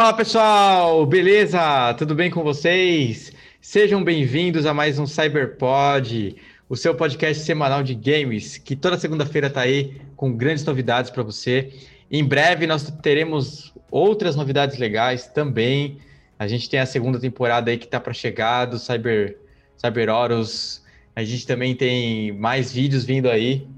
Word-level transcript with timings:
Fala 0.00 0.14
pessoal, 0.14 1.04
beleza? 1.04 1.92
Tudo 1.92 2.14
bem 2.14 2.30
com 2.30 2.42
vocês? 2.42 3.34
Sejam 3.60 4.02
bem-vindos 4.02 4.64
a 4.64 4.72
mais 4.72 4.98
um 4.98 5.06
CyberPod, 5.06 6.36
o 6.70 6.74
seu 6.74 6.94
podcast 6.94 7.44
semanal 7.44 7.82
de 7.82 7.94
games, 7.94 8.56
que 8.56 8.74
toda 8.74 8.98
segunda-feira 8.98 9.48
está 9.48 9.60
aí 9.60 10.00
com 10.16 10.34
grandes 10.34 10.64
novidades 10.64 11.10
para 11.10 11.22
você. 11.22 11.70
Em 12.10 12.24
breve 12.24 12.66
nós 12.66 12.90
teremos 13.02 13.74
outras 13.90 14.34
novidades 14.34 14.78
legais 14.78 15.26
também. 15.26 15.98
A 16.38 16.48
gente 16.48 16.70
tem 16.70 16.80
a 16.80 16.86
segunda 16.86 17.20
temporada 17.20 17.70
aí 17.70 17.76
que 17.76 17.84
está 17.84 18.00
para 18.00 18.14
chegar 18.14 18.64
do 18.64 18.78
Cyber 18.78 19.36
Cyber 19.76 20.08
Horus. 20.08 20.82
A 21.14 21.22
gente 21.22 21.46
também 21.46 21.74
tem 21.74 22.32
mais 22.32 22.72
vídeos 22.72 23.04
vindo 23.04 23.28
aí. 23.28 23.68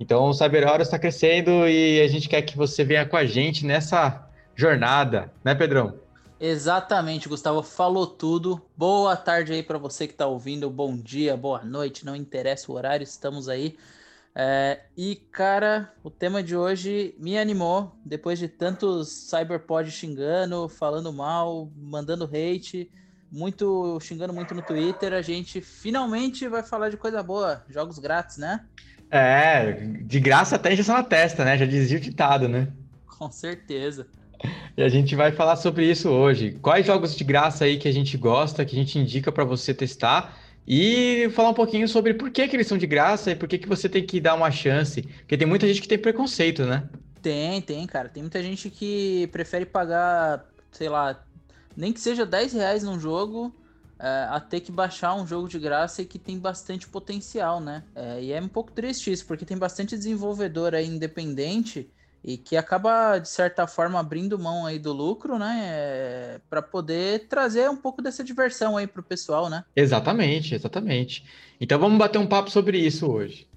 Então 0.00 0.24
o 0.24 0.34
Cyber 0.34 0.66
Horus 0.66 0.88
está 0.88 0.98
crescendo 0.98 1.68
e 1.68 2.00
a 2.00 2.08
gente 2.08 2.28
quer 2.28 2.42
que 2.42 2.56
você 2.56 2.82
venha 2.82 3.06
com 3.06 3.16
a 3.16 3.24
gente 3.24 3.64
nessa 3.64 4.28
jornada, 4.60 5.32
né, 5.42 5.54
Pedrão? 5.54 5.98
Exatamente, 6.38 7.28
Gustavo 7.28 7.62
falou 7.62 8.06
tudo. 8.06 8.60
Boa 8.76 9.16
tarde 9.16 9.52
aí 9.52 9.62
para 9.62 9.78
você 9.78 10.06
que 10.06 10.12
está 10.12 10.26
ouvindo, 10.26 10.70
bom 10.70 10.96
dia, 10.96 11.36
boa 11.36 11.64
noite, 11.64 12.04
não 12.04 12.14
interessa 12.14 12.70
o 12.70 12.74
horário, 12.74 13.04
estamos 13.04 13.48
aí. 13.48 13.76
É, 14.34 14.80
e 14.96 15.16
cara, 15.16 15.92
o 16.04 16.10
tema 16.10 16.42
de 16.42 16.56
hoje 16.56 17.14
me 17.18 17.38
animou 17.38 17.94
depois 18.04 18.38
de 18.38 18.48
tantos 18.48 19.08
cyberpod 19.08 19.90
xingando, 19.90 20.68
falando 20.68 21.12
mal, 21.12 21.70
mandando 21.76 22.24
hate, 22.24 22.90
muito 23.30 23.98
xingando 24.00 24.32
muito 24.32 24.54
no 24.54 24.62
Twitter. 24.62 25.12
A 25.12 25.22
gente 25.22 25.60
finalmente 25.60 26.46
vai 26.48 26.62
falar 26.62 26.90
de 26.90 26.96
coisa 26.96 27.22
boa, 27.22 27.64
jogos 27.68 27.98
grátis, 27.98 28.36
né? 28.36 28.64
É, 29.10 29.72
de 29.72 30.20
graça 30.20 30.56
até 30.56 30.76
já 30.76 30.94
na 30.94 31.02
testa, 31.02 31.44
né? 31.44 31.58
Já 31.58 31.66
dizia 31.66 31.98
o 31.98 32.00
ditado, 32.00 32.48
né? 32.48 32.68
Com 33.18 33.30
certeza. 33.30 34.06
E 34.76 34.82
a 34.82 34.88
gente 34.88 35.14
vai 35.14 35.32
falar 35.32 35.56
sobre 35.56 35.90
isso 35.90 36.08
hoje. 36.08 36.52
Quais 36.62 36.86
jogos 36.86 37.14
de 37.14 37.24
graça 37.24 37.64
aí 37.64 37.78
que 37.78 37.88
a 37.88 37.92
gente 37.92 38.16
gosta, 38.16 38.64
que 38.64 38.74
a 38.74 38.78
gente 38.78 38.98
indica 38.98 39.30
para 39.30 39.44
você 39.44 39.74
testar 39.74 40.38
e 40.66 41.28
falar 41.34 41.50
um 41.50 41.54
pouquinho 41.54 41.88
sobre 41.88 42.14
por 42.14 42.30
que, 42.30 42.46
que 42.46 42.56
eles 42.56 42.66
são 42.66 42.78
de 42.78 42.86
graça 42.86 43.30
e 43.30 43.34
por 43.36 43.48
que, 43.48 43.58
que 43.58 43.68
você 43.68 43.88
tem 43.88 44.04
que 44.04 44.20
dar 44.20 44.34
uma 44.34 44.50
chance. 44.50 45.02
Porque 45.02 45.36
tem 45.36 45.46
muita 45.46 45.66
gente 45.66 45.82
que 45.82 45.88
tem 45.88 45.98
preconceito, 45.98 46.64
né? 46.64 46.88
Tem, 47.20 47.60
tem, 47.60 47.86
cara. 47.86 48.08
Tem 48.08 48.22
muita 48.22 48.42
gente 48.42 48.70
que 48.70 49.28
prefere 49.32 49.66
pagar, 49.66 50.46
sei 50.70 50.88
lá, 50.88 51.22
nem 51.76 51.92
que 51.92 52.00
seja 52.00 52.24
10 52.24 52.52
reais 52.54 52.82
num 52.82 52.98
jogo 52.98 53.54
é, 53.98 54.26
a 54.30 54.40
ter 54.40 54.60
que 54.60 54.72
baixar 54.72 55.14
um 55.14 55.26
jogo 55.26 55.48
de 55.48 55.58
graça 55.58 56.02
e 56.02 56.06
que 56.06 56.18
tem 56.18 56.38
bastante 56.38 56.88
potencial, 56.88 57.60
né? 57.60 57.84
É, 57.94 58.22
e 58.22 58.32
é 58.32 58.40
um 58.40 58.48
pouco 58.48 58.72
triste 58.72 59.12
isso, 59.12 59.26
porque 59.26 59.44
tem 59.44 59.58
bastante 59.58 59.96
desenvolvedor 59.96 60.74
aí 60.74 60.86
independente 60.86 61.90
e 62.22 62.36
que 62.36 62.56
acaba, 62.56 63.18
de 63.18 63.28
certa 63.28 63.66
forma, 63.66 63.98
abrindo 63.98 64.38
mão 64.38 64.66
aí 64.66 64.78
do 64.78 64.92
lucro, 64.92 65.38
né? 65.38 65.62
É, 65.64 66.40
para 66.50 66.60
poder 66.60 67.26
trazer 67.28 67.68
um 67.70 67.76
pouco 67.76 68.02
dessa 68.02 68.22
diversão 68.22 68.76
aí 68.76 68.86
para 68.86 69.00
o 69.00 69.04
pessoal, 69.04 69.48
né? 69.48 69.64
Exatamente, 69.74 70.54
exatamente. 70.54 71.24
Então 71.60 71.78
vamos 71.78 71.98
bater 71.98 72.18
um 72.18 72.26
papo 72.26 72.50
sobre 72.50 72.78
isso 72.78 73.10
hoje. 73.10 73.48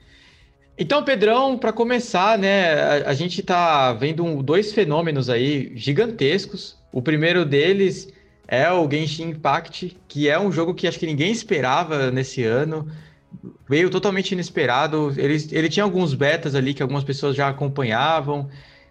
Então, 0.78 1.04
Pedrão, 1.04 1.58
para 1.58 1.72
começar, 1.72 2.38
né, 2.38 2.74
a, 2.74 3.10
a 3.10 3.14
gente 3.14 3.42
está 3.42 3.94
vendo 3.94 4.24
um, 4.24 4.42
dois 4.42 4.74
fenômenos 4.74 5.30
aí 5.30 5.72
gigantescos. 5.76 6.78
O 6.92 7.02
primeiro 7.02 7.46
deles 7.46 8.12
é 8.48 8.72
o 8.72 8.90
Genshin 8.90 9.30
Impact, 9.30 9.98
que 10.08 10.30
é 10.30 10.40
um 10.40 10.52
jogo 10.52 10.74
que 10.74 10.88
acho 10.88 11.00
que 11.00 11.06
ninguém 11.06 11.32
esperava 11.32 12.10
nesse 12.10 12.44
ano 12.44 12.90
veio 13.68 13.90
totalmente 13.90 14.32
inesperado. 14.32 15.14
Ele, 15.18 15.38
ele 15.52 15.70
tinha 15.70 15.84
alguns 15.84 16.14
betas 16.14 16.56
ali 16.56 16.74
que 16.74 16.82
algumas 16.82 17.04
pessoas 17.04 17.36
já 17.36 17.50
acompanhavam, 17.50 18.50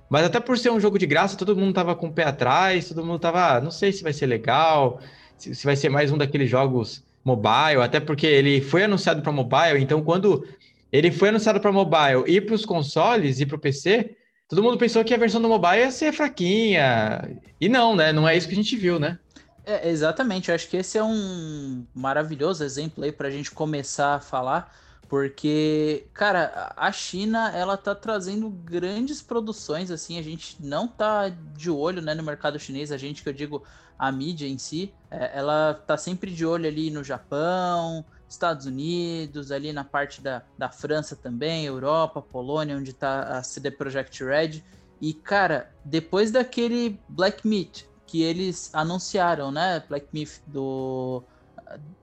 mas 0.08 0.24
até 0.24 0.40
por 0.40 0.58
ser 0.58 0.70
um 0.70 0.80
jogo 0.80 0.98
de 0.98 1.06
graça, 1.06 1.36
todo 1.36 1.56
mundo 1.56 1.74
tava 1.74 1.94
com 1.94 2.08
o 2.08 2.12
pé 2.12 2.24
atrás, 2.24 2.88
todo 2.88 3.04
mundo 3.04 3.18
tava, 3.18 3.56
ah, 3.56 3.60
não 3.60 3.70
sei 3.70 3.92
se 3.92 4.02
vai 4.02 4.12
ser 4.12 4.26
legal, 4.26 5.00
se, 5.38 5.54
se 5.54 5.64
vai 5.64 5.76
ser 5.76 5.88
mais 5.88 6.12
um 6.12 6.18
daqueles 6.18 6.50
jogos 6.50 7.02
mobile, 7.24 7.80
até 7.82 8.00
porque 8.00 8.26
ele 8.26 8.60
foi 8.60 8.84
anunciado 8.84 9.22
para 9.22 9.32
mobile, 9.32 9.80
então 9.80 10.02
quando 10.02 10.44
ele 10.92 11.10
foi 11.10 11.30
anunciado 11.30 11.60
para 11.60 11.72
mobile 11.72 12.24
e 12.26 12.40
para 12.40 12.54
os 12.54 12.66
consoles 12.66 13.40
e 13.40 13.46
para 13.46 13.56
o 13.56 13.58
PC, 13.58 14.14
todo 14.48 14.62
mundo 14.62 14.76
pensou 14.76 15.02
que 15.02 15.14
a 15.14 15.16
versão 15.16 15.40
do 15.40 15.48
mobile 15.48 15.78
ia 15.78 15.90
ser 15.90 16.12
fraquinha. 16.12 17.40
E 17.58 17.68
não, 17.68 17.96
né? 17.96 18.12
Não 18.12 18.28
é 18.28 18.36
isso 18.36 18.46
que 18.46 18.52
a 18.52 18.56
gente 18.56 18.76
viu, 18.76 18.98
né? 18.98 19.18
É, 19.64 19.88
exatamente, 19.88 20.48
eu 20.48 20.54
acho 20.54 20.68
que 20.68 20.76
esse 20.76 20.98
é 20.98 21.04
um 21.04 21.86
maravilhoso 21.94 22.64
exemplo 22.64 23.04
aí 23.04 23.12
para 23.12 23.28
a 23.28 23.30
gente 23.30 23.50
começar 23.52 24.16
a 24.16 24.20
falar, 24.20 24.74
porque, 25.08 26.08
cara, 26.12 26.72
a 26.76 26.90
China, 26.90 27.52
ela 27.54 27.76
tá 27.76 27.94
trazendo 27.94 28.50
grandes 28.50 29.22
produções, 29.22 29.90
assim, 29.90 30.18
a 30.18 30.22
gente 30.22 30.56
não 30.60 30.88
tá 30.88 31.28
de 31.28 31.70
olho, 31.70 32.02
né, 32.02 32.12
no 32.12 32.24
mercado 32.24 32.58
chinês, 32.58 32.90
a 32.90 32.96
gente 32.96 33.22
que 33.22 33.28
eu 33.28 33.32
digo, 33.32 33.62
a 33.96 34.10
mídia 34.10 34.48
em 34.48 34.58
si, 34.58 34.92
é, 35.08 35.30
ela 35.38 35.74
tá 35.74 35.96
sempre 35.96 36.32
de 36.32 36.44
olho 36.44 36.66
ali 36.66 36.90
no 36.90 37.04
Japão, 37.04 38.04
Estados 38.28 38.66
Unidos, 38.66 39.52
ali 39.52 39.72
na 39.72 39.84
parte 39.84 40.20
da, 40.20 40.42
da 40.58 40.70
França 40.70 41.14
também, 41.14 41.66
Europa, 41.66 42.20
Polônia, 42.20 42.76
onde 42.76 42.92
tá 42.92 43.38
a 43.38 43.42
CD 43.44 43.70
Projekt 43.70 44.24
Red, 44.24 44.60
e, 45.00 45.14
cara, 45.14 45.72
depois 45.84 46.32
daquele 46.32 46.98
Black 47.08 47.46
Meat, 47.46 47.86
que 48.12 48.22
eles 48.22 48.68
anunciaram, 48.74 49.50
né? 49.50 49.82
Black 49.88 50.06
Myth 50.12 50.42
do 50.46 51.24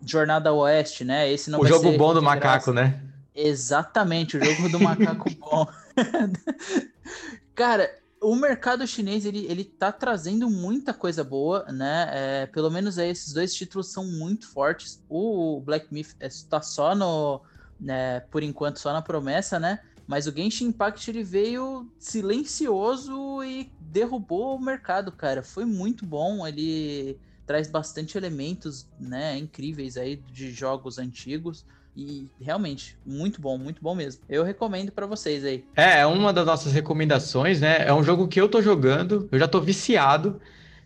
Jornada 0.04 0.52
Oeste, 0.52 1.06
né? 1.06 1.32
Esse 1.32 1.52
não 1.52 1.60
o 1.60 1.68
jogo 1.68 1.96
bom 2.00 2.16
do 2.16 2.22
macaco, 2.22 2.74
né? 2.74 3.00
Exatamente, 3.36 4.36
o 4.36 4.44
jogo 4.44 4.70
do 4.70 4.80
macaco 4.80 5.30
bom. 5.38 5.68
Cara, 7.54 7.96
o 8.20 8.36
mercado 8.36 8.88
chinês 8.88 9.24
ele, 9.24 9.46
ele 9.46 9.64
tá 9.64 9.92
trazendo 9.92 10.50
muita 10.50 10.96
coisa 10.96 11.24
boa, 11.24 11.72
né? 11.72 12.10
É, 12.12 12.46
pelo 12.48 12.72
menos 12.72 12.98
é, 12.98 13.08
esses 13.08 13.32
dois 13.32 13.54
títulos 13.54 13.92
são 13.92 14.04
muito 14.04 14.52
fortes. 14.52 15.00
O 15.08 15.62
Black 15.64 15.94
Myth 15.94 16.16
está 16.20 16.58
é, 16.58 16.62
só 16.62 16.96
no, 16.96 17.40
né, 17.80 18.22
por 18.32 18.42
enquanto, 18.42 18.80
só 18.80 18.92
na 18.92 19.04
promessa, 19.04 19.60
né? 19.60 19.80
Mas 20.10 20.26
o 20.26 20.36
Genshin 20.36 20.70
Impact 20.70 21.08
ele 21.12 21.24
veio 21.24 21.88
silencioso 22.00 23.44
e 23.44 23.72
derrubou 23.80 24.56
o 24.56 24.60
mercado, 24.60 25.12
cara. 25.12 25.44
Foi 25.44 25.66
muito 25.66 26.04
bom. 26.04 26.48
Ele 26.48 27.16
traz 27.46 27.70
bastante 27.70 28.18
elementos, 28.18 28.88
né, 29.00 29.38
incríveis 29.38 29.98
aí 29.98 30.20
de 30.34 30.50
jogos 30.50 30.98
antigos. 30.98 31.64
E 31.96 32.28
realmente, 32.42 32.98
muito 33.06 33.40
bom, 33.40 33.56
muito 33.56 33.84
bom 33.84 33.94
mesmo. 33.94 34.24
Eu 34.28 34.44
recomendo 34.44 34.92
para 34.92 35.06
vocês 35.06 35.46
aí. 35.46 35.64
É, 35.76 36.00
é 36.00 36.06
uma 36.08 36.34
das 36.34 36.48
nossas 36.48 36.74
recomendações, 36.74 37.62
né? 37.62 37.86
É 37.86 37.94
um 37.94 38.04
jogo 38.04 38.28
que 38.28 38.42
eu 38.42 38.50
tô 38.50 38.64
jogando, 38.64 39.30
eu 39.32 39.38
já 39.38 39.48
tô 39.48 39.62
viciado. 39.62 40.42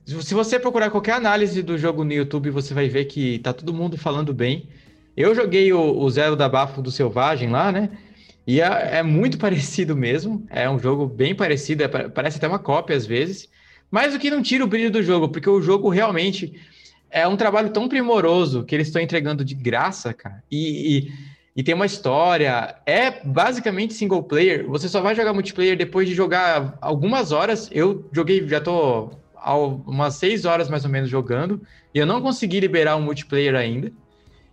Se 0.06 0.34
você 0.34 0.60
procurar 0.60 0.90
qualquer 0.90 1.14
análise 1.14 1.64
do 1.64 1.78
jogo 1.78 2.04
no 2.04 2.12
YouTube, 2.12 2.50
você 2.50 2.74
vai 2.74 2.90
ver 2.90 3.06
que 3.06 3.40
tá 3.40 3.54
todo 3.54 3.74
mundo 3.74 3.98
falando 3.98 4.34
bem. 4.34 4.68
Eu 5.16 5.34
joguei 5.34 5.72
o, 5.72 5.98
o 5.98 6.10
Zero 6.10 6.36
da 6.36 6.50
Bafo 6.50 6.82
do 6.82 6.92
Selvagem 6.92 7.50
lá, 7.50 7.72
né? 7.72 7.90
E 8.46 8.62
é, 8.62 8.98
é, 8.98 9.04
muito 9.04 9.38
parecido 9.40 9.96
mesmo. 9.96 10.46
É 10.50 10.70
um 10.70 10.80
jogo 10.80 11.08
bem 11.08 11.34
parecido, 11.34 11.84
é, 11.84 11.88
parece 11.88 12.38
até 12.38 12.48
uma 12.48 12.60
cópia 12.60 12.96
às 12.96 13.06
vezes. 13.06 13.50
Mas 13.90 14.16
o 14.16 14.20
que 14.20 14.32
não 14.32 14.42
tira 14.42 14.64
o 14.64 14.68
brilho 14.68 14.92
do 14.92 15.04
jogo, 15.04 15.30
porque 15.30 15.50
o 15.50 15.62
jogo 15.62 15.90
realmente 15.90 16.54
é 17.12 17.28
um 17.28 17.38
trabalho 17.38 17.70
tão 17.70 17.88
primoroso 17.88 18.64
que 18.64 18.74
eles 18.74 18.88
estão 18.88 19.02
entregando 19.02 19.46
de 19.46 19.54
graça, 19.54 20.14
cara. 20.14 20.44
E, 20.50 20.98
e, 20.98 21.14
e, 21.56 21.64
tem 21.64 21.76
uma 21.76 21.86
história. 21.86 22.76
É 22.88 23.24
basicamente 23.24 23.94
single 23.94 24.24
player. 24.24 24.68
Você 24.68 24.90
só 24.90 25.00
vai 25.00 25.14
jogar 25.14 25.32
multiplayer 25.32 25.78
depois 25.78 26.10
de 26.10 26.16
jogar 26.16 26.76
algumas 26.82 27.32
horas. 27.32 27.70
Eu 27.72 28.10
joguei, 28.12 28.48
já 28.48 28.60
tô 28.60 29.12
há 29.36 29.56
umas 29.56 30.16
seis 30.16 30.44
horas 30.44 30.70
mais 30.70 30.86
ou 30.86 30.90
menos 30.90 31.08
jogando. 31.08 31.62
E 31.94 32.00
eu 32.00 32.06
não 32.08 32.20
consegui 32.20 32.60
liberar 32.60 32.96
um 32.96 33.02
multiplayer 33.02 33.54
ainda. 33.54 33.92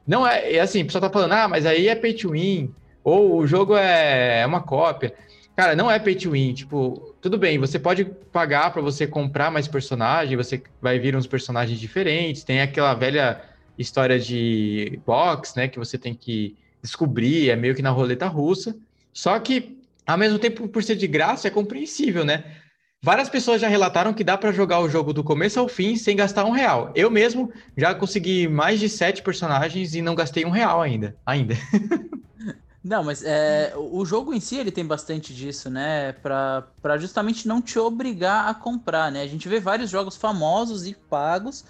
Não 0.07 0.27
é, 0.27 0.55
é 0.55 0.61
assim, 0.61 0.83
o 0.83 0.85
pessoal 0.85 1.03
tá 1.03 1.11
falando, 1.11 1.33
ah, 1.33 1.49
mas 1.49 1.65
aí 1.65 1.89
é 1.89 1.95
pay 1.95 2.13
to 2.13 2.33
win. 2.33 2.75
Ou 3.03 3.39
o 3.39 3.47
jogo 3.47 3.77
é, 3.77 4.41
é 4.41 4.47
uma 4.47 4.61
cópia. 4.61 5.15
Cara, 5.57 5.77
não 5.77 5.91
é 5.91 5.99
pay 5.99 6.15
to 6.15 6.31
win. 6.31 6.55
Tipo, 6.55 7.15
tudo 7.21 7.37
bem, 7.37 7.59
você 7.59 7.79
pode 7.79 8.05
pagar 8.05 8.73
para 8.73 8.81
você 8.81 9.07
comprar 9.07 9.51
mais 9.51 9.69
personagens, 9.69 10.37
você 10.37 10.63
vai 10.81 10.99
vir 10.99 11.15
uns 11.15 11.27
personagens 11.27 11.79
diferentes. 11.79 12.45
Tem 12.45 12.61
aquela 12.61 12.95
velha 12.95 13.43
história 13.77 14.19
de 14.19 14.99
box, 15.07 15.55
né? 15.57 15.69
Que 15.69 15.79
você 15.79 15.99
tem 15.99 16.15
que 16.15 16.57
descobrir, 16.83 17.51
é 17.51 17.57
meio 17.57 17.75
que 17.75 17.83
na 17.83 17.91
roleta 17.91 18.27
russa. 18.27 18.77
Só 19.13 19.39
que, 19.39 19.79
ao 20.07 20.17
mesmo 20.17 20.39
tempo, 20.39 20.69
por 20.69 20.83
ser 20.83 20.97
de 20.97 21.07
graça, 21.07 21.49
é 21.49 21.51
compreensível, 21.51 22.25
né? 22.25 22.45
Várias 23.03 23.31
pessoas 23.31 23.63
já 23.63 23.69
relataram 23.69 24.13
que 24.13 24.23
dá 24.23 24.37
para 24.37 24.53
jogar 24.53 24.81
o 24.81 24.89
jogo 24.89 25.15
do 25.15 25.25
começo 25.25 25.59
ao 25.59 25.69
fim 25.69 25.97
sem 25.97 26.15
gastar 26.15 26.45
um 26.45 26.51
real. 26.51 26.93
Eu 26.95 27.11
mesmo 27.11 27.51
já 27.75 27.95
consegui 27.95 28.47
mais 28.47 28.79
de 28.79 28.91
sete 28.91 29.23
personagens 29.23 29.95
e 29.95 30.03
não 30.03 30.15
gastei 30.15 30.45
um 30.45 30.51
real 30.51 30.83
ainda. 30.83 31.17
Ainda. 31.25 31.55
Não, 32.83 33.05
mas 33.05 33.23
é, 33.23 33.75
o 33.77 34.05
jogo 34.07 34.33
em 34.33 34.41
si 34.41 34.57
ele 34.57 34.71
tem 34.71 34.87
bastante 34.87 35.35
disso, 35.35 35.69
né? 35.69 36.13
Pra, 36.15 36.67
pra 36.81 36.97
justamente 36.97 37.47
não 37.47 37.61
te 37.61 37.79
obrigar 37.79 38.49
a 38.49 38.55
comprar, 38.55 39.13
né? 39.13 39.23
A 39.23 39.27
gente 39.27 39.49
vê 39.49 39.61
vários 39.61 39.91
jogos 39.91 40.17
famosos 40.17 40.87
e 40.87 40.95
pagos 40.95 41.65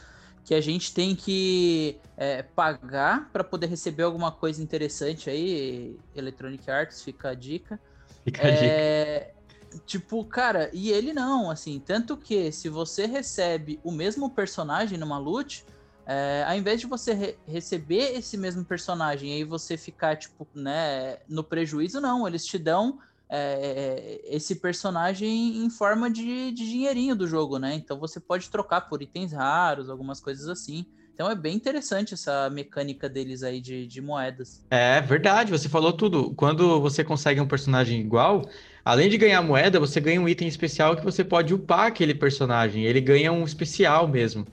que 0.45 0.55
a 0.55 0.61
gente 0.61 0.95
tem 0.95 1.17
que 1.17 1.99
é, 2.17 2.43
pagar 2.43 3.29
para 3.33 3.43
poder 3.43 3.67
receber 3.67 4.05
alguma 4.05 4.31
coisa 4.31 4.63
interessante 4.63 5.29
aí. 5.29 5.99
Electronic 6.15 6.71
Arts, 6.71 7.03
fica 7.03 7.31
a 7.31 7.35
dica. 7.35 7.79
Fica 8.25 8.47
a 8.47 8.51
é, 8.51 9.19
dica. 9.19 9.41
Tipo, 9.87 10.25
cara, 10.25 10.71
e 10.73 10.91
ele 10.91 11.13
não, 11.13 11.51
assim, 11.51 11.81
tanto 11.85 12.17
que 12.17 12.51
se 12.53 12.69
você 12.69 13.07
recebe 13.07 13.81
o 13.85 13.91
mesmo 13.91 14.31
personagem 14.31 14.99
numa 14.99 15.19
loot, 15.19 15.65
é, 16.13 16.45
ao 16.45 16.57
invés 16.57 16.81
de 16.81 16.89
você 16.89 17.15
re 17.15 17.39
receber 17.47 18.19
esse 18.19 18.37
mesmo 18.37 18.65
personagem 18.65 19.31
e 19.31 19.35
aí 19.35 19.45
você 19.45 19.77
ficar, 19.77 20.17
tipo, 20.17 20.45
né, 20.53 21.19
no 21.29 21.45
prejuízo, 21.45 22.01
não, 22.01 22.27
eles 22.27 22.45
te 22.45 22.59
dão 22.59 22.99
é, 23.31 24.21
esse 24.25 24.57
personagem 24.57 25.65
em 25.65 25.71
forma 25.71 26.11
de, 26.11 26.51
de 26.51 26.69
dinheirinho 26.69 27.15
do 27.15 27.29
jogo, 27.29 27.61
né? 27.61 27.77
Então 27.77 27.97
você 27.97 28.19
pode 28.19 28.51
trocar 28.51 28.81
por 28.81 29.01
itens 29.01 29.33
raros, 29.33 29.89
algumas 29.89 30.21
coisas 30.21 30.49
assim. 30.49 30.85
Então 31.15 31.31
é 31.31 31.35
bem 31.37 31.55
interessante 31.55 32.15
essa 32.15 32.51
mecânica 32.51 33.09
deles 33.09 33.45
aí 33.45 33.61
de, 33.61 33.87
de 33.87 34.01
moedas. 34.01 34.67
É 34.69 35.01
verdade, 35.01 35.53
você 35.53 35.69
falou 35.69 35.93
tudo. 35.93 36.35
Quando 36.35 36.81
você 36.81 37.05
consegue 37.05 37.41
um 37.41 37.47
personagem 37.47 38.01
igual, 38.01 38.43
além 38.85 39.09
de 39.09 39.17
ganhar 39.17 39.43
moeda, 39.43 39.79
você 39.79 40.01
ganha 40.01 40.21
um 40.21 40.29
item 40.29 40.49
especial 40.49 40.97
que 40.97 41.05
você 41.05 41.23
pode 41.23 41.55
upar 41.55 41.87
aquele 41.87 42.15
personagem. 42.15 42.83
Ele 42.83 43.01
ganha 43.01 43.31
um 43.31 43.45
especial 43.45 44.09
mesmo. 44.09 44.45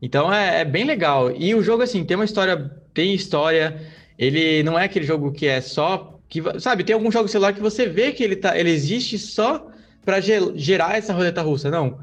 Então 0.00 0.32
é, 0.32 0.60
é, 0.60 0.64
bem 0.64 0.84
legal. 0.84 1.30
E 1.34 1.54
o 1.54 1.62
jogo, 1.62 1.82
assim, 1.82 2.04
tem 2.04 2.16
uma 2.16 2.24
história, 2.24 2.70
tem 2.92 3.14
história. 3.14 3.80
Ele 4.18 4.62
não 4.62 4.78
é 4.78 4.84
aquele 4.84 5.06
jogo 5.06 5.32
que 5.32 5.46
é 5.46 5.60
só. 5.60 6.18
que 6.28 6.42
Sabe, 6.60 6.84
tem 6.84 6.94
algum 6.94 7.10
jogo 7.10 7.28
celular 7.28 7.52
que 7.52 7.60
você 7.60 7.86
vê 7.86 8.12
que 8.12 8.22
ele, 8.22 8.36
tá, 8.36 8.58
ele 8.58 8.70
existe 8.70 9.18
só 9.18 9.70
para 10.04 10.20
gerar 10.20 10.96
essa 10.96 11.12
roleta 11.12 11.42
russa. 11.42 11.70
Não. 11.70 11.98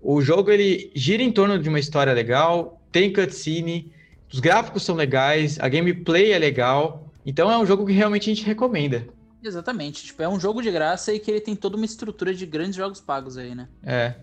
O 0.00 0.20
jogo 0.20 0.50
ele 0.50 0.90
gira 0.94 1.22
em 1.22 1.32
torno 1.32 1.58
de 1.58 1.68
uma 1.68 1.80
história 1.80 2.12
legal, 2.12 2.80
tem 2.92 3.12
cutscene, 3.12 3.92
os 4.32 4.38
gráficos 4.38 4.82
são 4.84 4.94
legais, 4.94 5.58
a 5.58 5.68
gameplay 5.68 6.32
é 6.32 6.38
legal. 6.38 7.10
Então 7.24 7.50
é 7.50 7.58
um 7.58 7.66
jogo 7.66 7.86
que 7.86 7.92
realmente 7.92 8.30
a 8.30 8.34
gente 8.34 8.46
recomenda. 8.46 9.06
Exatamente. 9.42 10.04
Tipo, 10.04 10.22
é 10.22 10.28
um 10.28 10.38
jogo 10.38 10.62
de 10.62 10.70
graça 10.70 11.12
e 11.12 11.18
que 11.18 11.30
ele 11.30 11.40
tem 11.40 11.54
toda 11.54 11.76
uma 11.76 11.84
estrutura 11.84 12.34
de 12.34 12.44
grandes 12.44 12.76
jogos 12.76 13.00
pagos 13.00 13.36
aí, 13.36 13.54
né? 13.54 13.68
É. 13.82 14.14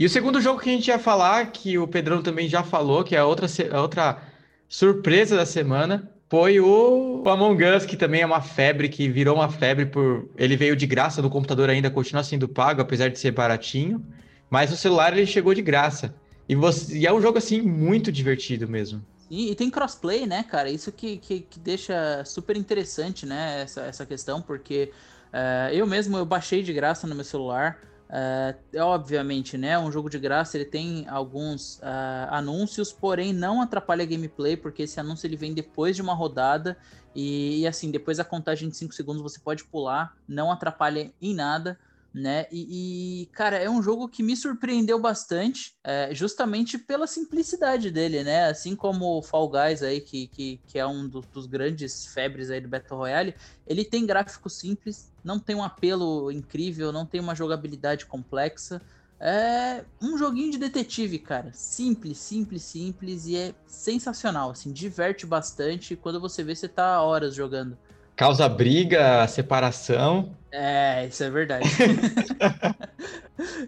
E 0.00 0.06
o 0.06 0.08
segundo 0.08 0.40
jogo 0.40 0.58
que 0.58 0.70
a 0.70 0.72
gente 0.72 0.88
ia 0.88 0.98
falar, 0.98 1.52
que 1.52 1.76
o 1.76 1.86
Pedrão 1.86 2.22
também 2.22 2.48
já 2.48 2.62
falou, 2.62 3.04
que 3.04 3.14
é 3.14 3.18
a 3.18 3.26
outra, 3.26 3.46
a 3.70 3.82
outra 3.82 4.22
surpresa 4.66 5.36
da 5.36 5.44
semana, 5.44 6.10
foi 6.30 6.58
o 6.58 7.22
Among 7.26 7.62
Us, 7.62 7.84
que 7.84 7.98
também 7.98 8.22
é 8.22 8.26
uma 8.26 8.40
febre, 8.40 8.88
que 8.88 9.10
virou 9.10 9.36
uma 9.36 9.50
febre 9.50 9.84
por. 9.84 10.26
Ele 10.38 10.56
veio 10.56 10.74
de 10.74 10.86
graça 10.86 11.20
no 11.20 11.28
computador 11.28 11.68
ainda, 11.68 11.90
continua 11.90 12.24
sendo 12.24 12.48
pago, 12.48 12.80
apesar 12.80 13.10
de 13.10 13.18
ser 13.18 13.32
baratinho. 13.32 14.02
Mas 14.48 14.70
no 14.70 14.76
celular 14.78 15.12
ele 15.12 15.26
chegou 15.26 15.52
de 15.52 15.60
graça. 15.60 16.14
E, 16.48 16.54
você... 16.54 16.96
e 16.96 17.06
é 17.06 17.12
um 17.12 17.20
jogo, 17.20 17.36
assim, 17.36 17.60
muito 17.60 18.10
divertido 18.10 18.66
mesmo. 18.66 19.04
E, 19.30 19.50
e, 19.50 19.54
tem 19.54 19.68
crossplay, 19.68 20.26
né, 20.26 20.42
cara? 20.44 20.70
Isso 20.70 20.90
que, 20.90 21.18
que, 21.18 21.40
que, 21.40 21.60
deixa 21.60 22.24
super 22.24 22.56
interessante, 22.56 23.26
né, 23.26 23.60
essa, 23.64 23.82
essa 23.82 24.06
questão, 24.06 24.40
porque 24.40 24.92
uh, 25.26 25.74
eu 25.74 25.86
mesmo 25.86 26.16
eu 26.16 26.24
baixei 26.24 26.62
de 26.62 26.72
graça 26.72 27.06
no 27.06 27.14
meu 27.14 27.22
celular. 27.22 27.78
Uh, 28.10 28.80
obviamente, 28.80 29.56
né? 29.56 29.78
Um 29.78 29.92
jogo 29.92 30.10
de 30.10 30.18
graça 30.18 30.56
ele 30.56 30.64
tem 30.64 31.08
alguns 31.08 31.78
uh, 31.78 32.26
anúncios, 32.30 32.92
porém 32.92 33.32
não 33.32 33.62
atrapalha 33.62 34.02
a 34.02 34.06
gameplay, 34.06 34.56
porque 34.56 34.82
esse 34.82 34.98
anúncio 34.98 35.28
ele 35.28 35.36
vem 35.36 35.54
depois 35.54 35.94
de 35.94 36.02
uma 36.02 36.12
rodada 36.12 36.76
e, 37.14 37.60
e 37.60 37.66
assim, 37.68 37.88
depois 37.88 38.16
da 38.16 38.24
contagem 38.24 38.68
de 38.68 38.76
5 38.76 38.92
segundos 38.94 39.22
você 39.22 39.38
pode 39.38 39.62
pular, 39.62 40.16
não 40.26 40.50
atrapalha 40.50 41.12
em 41.22 41.34
nada 41.34 41.78
né? 42.12 42.46
E, 42.50 43.22
e, 43.22 43.26
cara, 43.26 43.56
é 43.56 43.70
um 43.70 43.82
jogo 43.82 44.08
que 44.08 44.22
me 44.22 44.36
surpreendeu 44.36 44.98
bastante, 44.98 45.74
é, 45.84 46.12
justamente 46.12 46.76
pela 46.76 47.06
simplicidade 47.06 47.90
dele, 47.90 48.24
né? 48.24 48.46
Assim 48.46 48.74
como 48.74 49.18
o 49.18 49.22
Fall 49.22 49.48
Guys 49.48 49.82
aí, 49.82 50.00
que, 50.00 50.26
que, 50.26 50.60
que 50.66 50.78
é 50.78 50.86
um 50.86 51.08
do, 51.08 51.20
dos 51.20 51.46
grandes 51.46 52.06
febres 52.06 52.50
aí 52.50 52.60
do 52.60 52.68
Battle 52.68 52.98
Royale, 52.98 53.34
ele 53.66 53.84
tem 53.84 54.04
gráfico 54.04 54.50
simples, 54.50 55.12
não 55.22 55.38
tem 55.38 55.54
um 55.54 55.62
apelo 55.62 56.30
incrível, 56.32 56.92
não 56.92 57.06
tem 57.06 57.20
uma 57.20 57.34
jogabilidade 57.34 58.06
complexa. 58.06 58.82
É 59.22 59.84
um 60.00 60.16
joguinho 60.16 60.50
de 60.50 60.58
detetive, 60.58 61.18
cara. 61.18 61.52
Simples, 61.52 62.18
simples, 62.18 62.62
simples 62.62 63.26
e 63.26 63.36
é 63.36 63.54
sensacional, 63.66 64.50
assim, 64.50 64.72
diverte 64.72 65.26
bastante. 65.26 65.94
Quando 65.94 66.18
você 66.18 66.42
vê, 66.42 66.54
você 66.54 66.66
tá 66.66 67.02
horas 67.02 67.34
jogando 67.34 67.78
causa 68.20 68.46
briga, 68.50 69.26
separação. 69.28 70.36
É, 70.52 71.06
isso 71.06 71.22
é 71.22 71.30
verdade. 71.30 71.68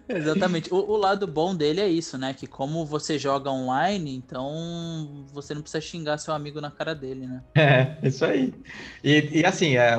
Exatamente. 0.08 0.72
O, 0.72 0.76
o, 0.76 0.96
lado 0.96 1.26
bom 1.26 1.54
dele 1.54 1.80
é 1.80 1.88
isso, 1.88 2.18
né? 2.18 2.34
Que 2.34 2.46
como 2.46 2.84
você 2.84 3.18
joga 3.18 3.50
online, 3.50 4.14
então 4.14 5.24
você 5.32 5.54
não 5.54 5.62
precisa 5.62 5.80
xingar 5.80 6.18
seu 6.18 6.34
amigo 6.34 6.60
na 6.60 6.70
cara 6.70 6.94
dele, 6.94 7.26
né? 7.26 7.42
É, 7.54 7.96
isso 8.06 8.24
aí. 8.24 8.52
E, 9.02 9.40
e 9.40 9.46
assim, 9.46 9.76
é, 9.76 9.96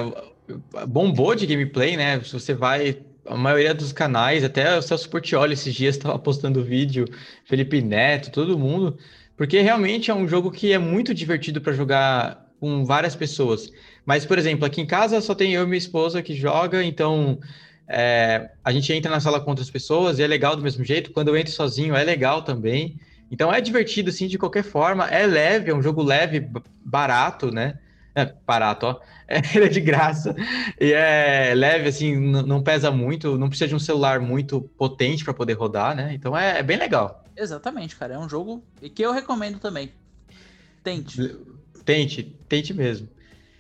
bombou 0.88 1.36
de 1.36 1.46
gameplay, 1.46 1.96
né? 1.96 2.22
Se 2.22 2.34
você 2.34 2.54
vai. 2.54 3.02
A 3.26 3.38
maioria 3.38 3.74
dos 3.74 3.94
canais, 3.94 4.44
até 4.44 4.78
o 4.78 4.82
Celso 4.82 5.10
Portioli 5.10 5.54
esses 5.54 5.74
dias 5.74 5.96
estava 5.96 6.20
postando 6.20 6.62
vídeo, 6.62 7.06
Felipe 7.46 7.82
Neto, 7.82 8.30
todo 8.30 8.60
mundo, 8.60 8.98
porque 9.38 9.62
realmente 9.62 10.12
é 10.12 10.14
um 10.14 10.28
jogo 10.28 10.52
que 10.52 10.74
é 10.74 10.78
muito 10.78 11.14
divertido 11.14 11.62
para 11.62 11.72
jogar 11.72 12.43
com 12.64 12.86
várias 12.86 13.14
pessoas. 13.14 13.70
Mas, 14.06 14.26
por 14.26 14.40
exemplo, 14.40 14.64
aqui 14.64 14.80
em 14.80 14.86
casa 14.86 15.20
só 15.20 15.36
tem 15.36 15.52
eu 15.52 15.64
e 15.64 15.66
minha 15.66 15.78
esposa 15.78 16.24
que 16.24 16.34
joga, 16.34 16.82
então 16.82 17.38
é, 17.86 18.52
a 18.64 18.72
gente 18.72 18.94
entra 18.94 19.12
na 19.12 19.20
sala 19.20 19.42
com 19.42 19.50
outras 19.50 19.70
pessoas 19.70 20.18
e 20.18 20.24
é 20.24 20.28
legal 20.28 20.56
do 20.56 20.62
mesmo 20.62 20.82
jeito. 20.82 21.12
Quando 21.12 21.28
eu 21.28 21.36
entro 21.36 21.52
sozinho 21.52 21.94
é 21.94 22.02
legal 22.06 22.42
também. 22.42 22.98
Então 23.30 23.54
é 23.54 23.60
divertido, 23.60 24.12
assim, 24.12 24.28
de 24.28 24.38
qualquer 24.38 24.64
forma. 24.64 25.10
É 25.10 25.28
leve, 25.28 25.72
é 25.72 25.76
um 25.76 25.82
jogo 25.82 26.02
leve, 26.02 26.48
barato, 26.86 27.52
né? 27.52 27.80
É, 28.16 28.34
barato, 28.48 28.86
ó. 28.86 29.02
É, 29.28 29.42
ele 29.56 29.66
é 29.66 29.70
de 29.70 29.82
graça. 29.82 30.34
E 30.80 30.94
é 30.94 31.54
leve, 31.54 31.90
assim, 31.90 32.16
não 32.16 32.64
pesa 32.64 32.92
muito, 32.92 33.38
não 33.38 33.50
precisa 33.50 33.68
de 33.68 33.76
um 33.76 33.80
celular 33.80 34.22
muito 34.22 34.62
potente 34.78 35.26
para 35.26 35.34
poder 35.34 35.54
rodar, 35.54 35.94
né? 35.96 36.14
Então 36.14 36.38
é, 36.38 36.60
é, 36.60 36.64
bem 36.64 36.78
legal. 36.78 37.26
Exatamente, 37.36 37.98
cara. 37.98 38.14
É 38.14 38.20
um 38.20 38.30
jogo 38.30 38.64
que 38.96 39.02
eu 39.02 39.12
recomendo 39.12 39.60
também. 39.60 39.92
Tente. 40.82 41.36
Tente, 41.86 42.24
tente 42.48 42.74
mesmo. 42.74 43.08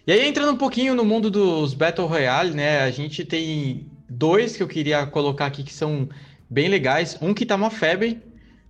E 0.05 0.11
aí, 0.11 0.27
entrando 0.27 0.51
um 0.51 0.57
pouquinho 0.57 0.95
no 0.95 1.05
mundo 1.05 1.29
dos 1.31 1.73
Battle 1.73 2.07
Royale, 2.07 2.53
né? 2.53 2.81
A 2.81 2.91
gente 2.91 3.23
tem 3.23 3.87
dois 4.09 4.55
que 4.55 4.63
eu 4.63 4.67
queria 4.67 5.05
colocar 5.05 5.45
aqui 5.45 5.63
que 5.63 5.73
são 5.73 6.09
bem 6.49 6.67
legais. 6.67 7.17
Um 7.21 7.33
que 7.33 7.45
tá 7.45 7.55
uma 7.55 7.69
febre 7.69 8.21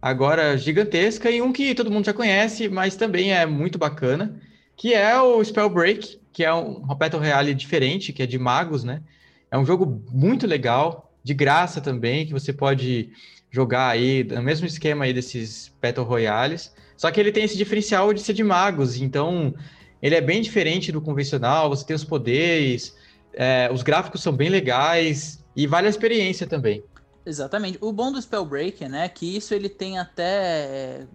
agora 0.01 0.57
gigantesca 0.57 1.31
e 1.31 1.41
um 1.41 1.51
que 1.51 1.73
todo 1.73 1.89
mundo 1.89 2.05
já 2.05 2.13
conhece, 2.13 2.67
mas 2.69 2.95
também 2.95 3.33
é 3.33 3.45
muito 3.45 3.77
bacana, 3.77 4.39
que 4.75 4.93
é 4.93 5.19
o 5.19 5.43
Spellbreak, 5.43 6.19
que 6.31 6.43
é 6.43 6.53
um 6.53 6.81
Battle 6.95 7.21
Royale 7.21 7.53
diferente, 7.53 8.11
que 8.11 8.21
é 8.21 8.25
de 8.25 8.37
magos, 8.37 8.83
né? 8.83 9.01
É 9.49 9.57
um 9.57 9.65
jogo 9.65 10.03
muito 10.11 10.45
legal, 10.45 11.13
de 11.23 11.33
graça 11.33 11.79
também, 11.79 12.25
que 12.25 12.33
você 12.33 12.51
pode 12.51 13.11
jogar 13.49 13.89
aí 13.89 14.23
no 14.23 14.41
mesmo 14.41 14.65
esquema 14.65 15.05
aí 15.05 15.13
desses 15.13 15.71
Battle 15.81 16.05
Royales. 16.05 16.73
Só 17.03 17.11
que 17.11 17.19
ele 17.19 17.33
tem 17.33 17.43
esse 17.43 17.57
diferencial 17.57 18.13
de 18.13 18.21
ser 18.21 18.31
de 18.31 18.45
magos, 18.45 18.95
então 18.95 19.53
ele 20.01 20.15
é 20.15 20.21
bem 20.21 20.41
diferente 20.41 20.89
do 20.89 21.01
convencional, 21.01 21.67
você 21.67 21.85
tem 21.85 21.93
os 21.93 22.05
poderes, 22.05 22.95
é, 23.33 23.69
os 23.73 23.83
gráficos 23.83 24.23
são 24.23 24.31
bem 24.31 24.47
legais 24.47 25.43
e 25.53 25.67
vale 25.67 25.87
a 25.87 25.89
experiência 25.89 26.47
também. 26.47 26.81
Exatamente. 27.25 27.77
O 27.81 27.91
bom 27.91 28.09
do 28.09 28.21
Spellbreaker, 28.21 28.89
né, 28.89 29.09
que 29.09 29.35
isso 29.35 29.53
ele 29.53 29.67
tem 29.67 29.99
até 29.99 30.23
é, 30.23 31.07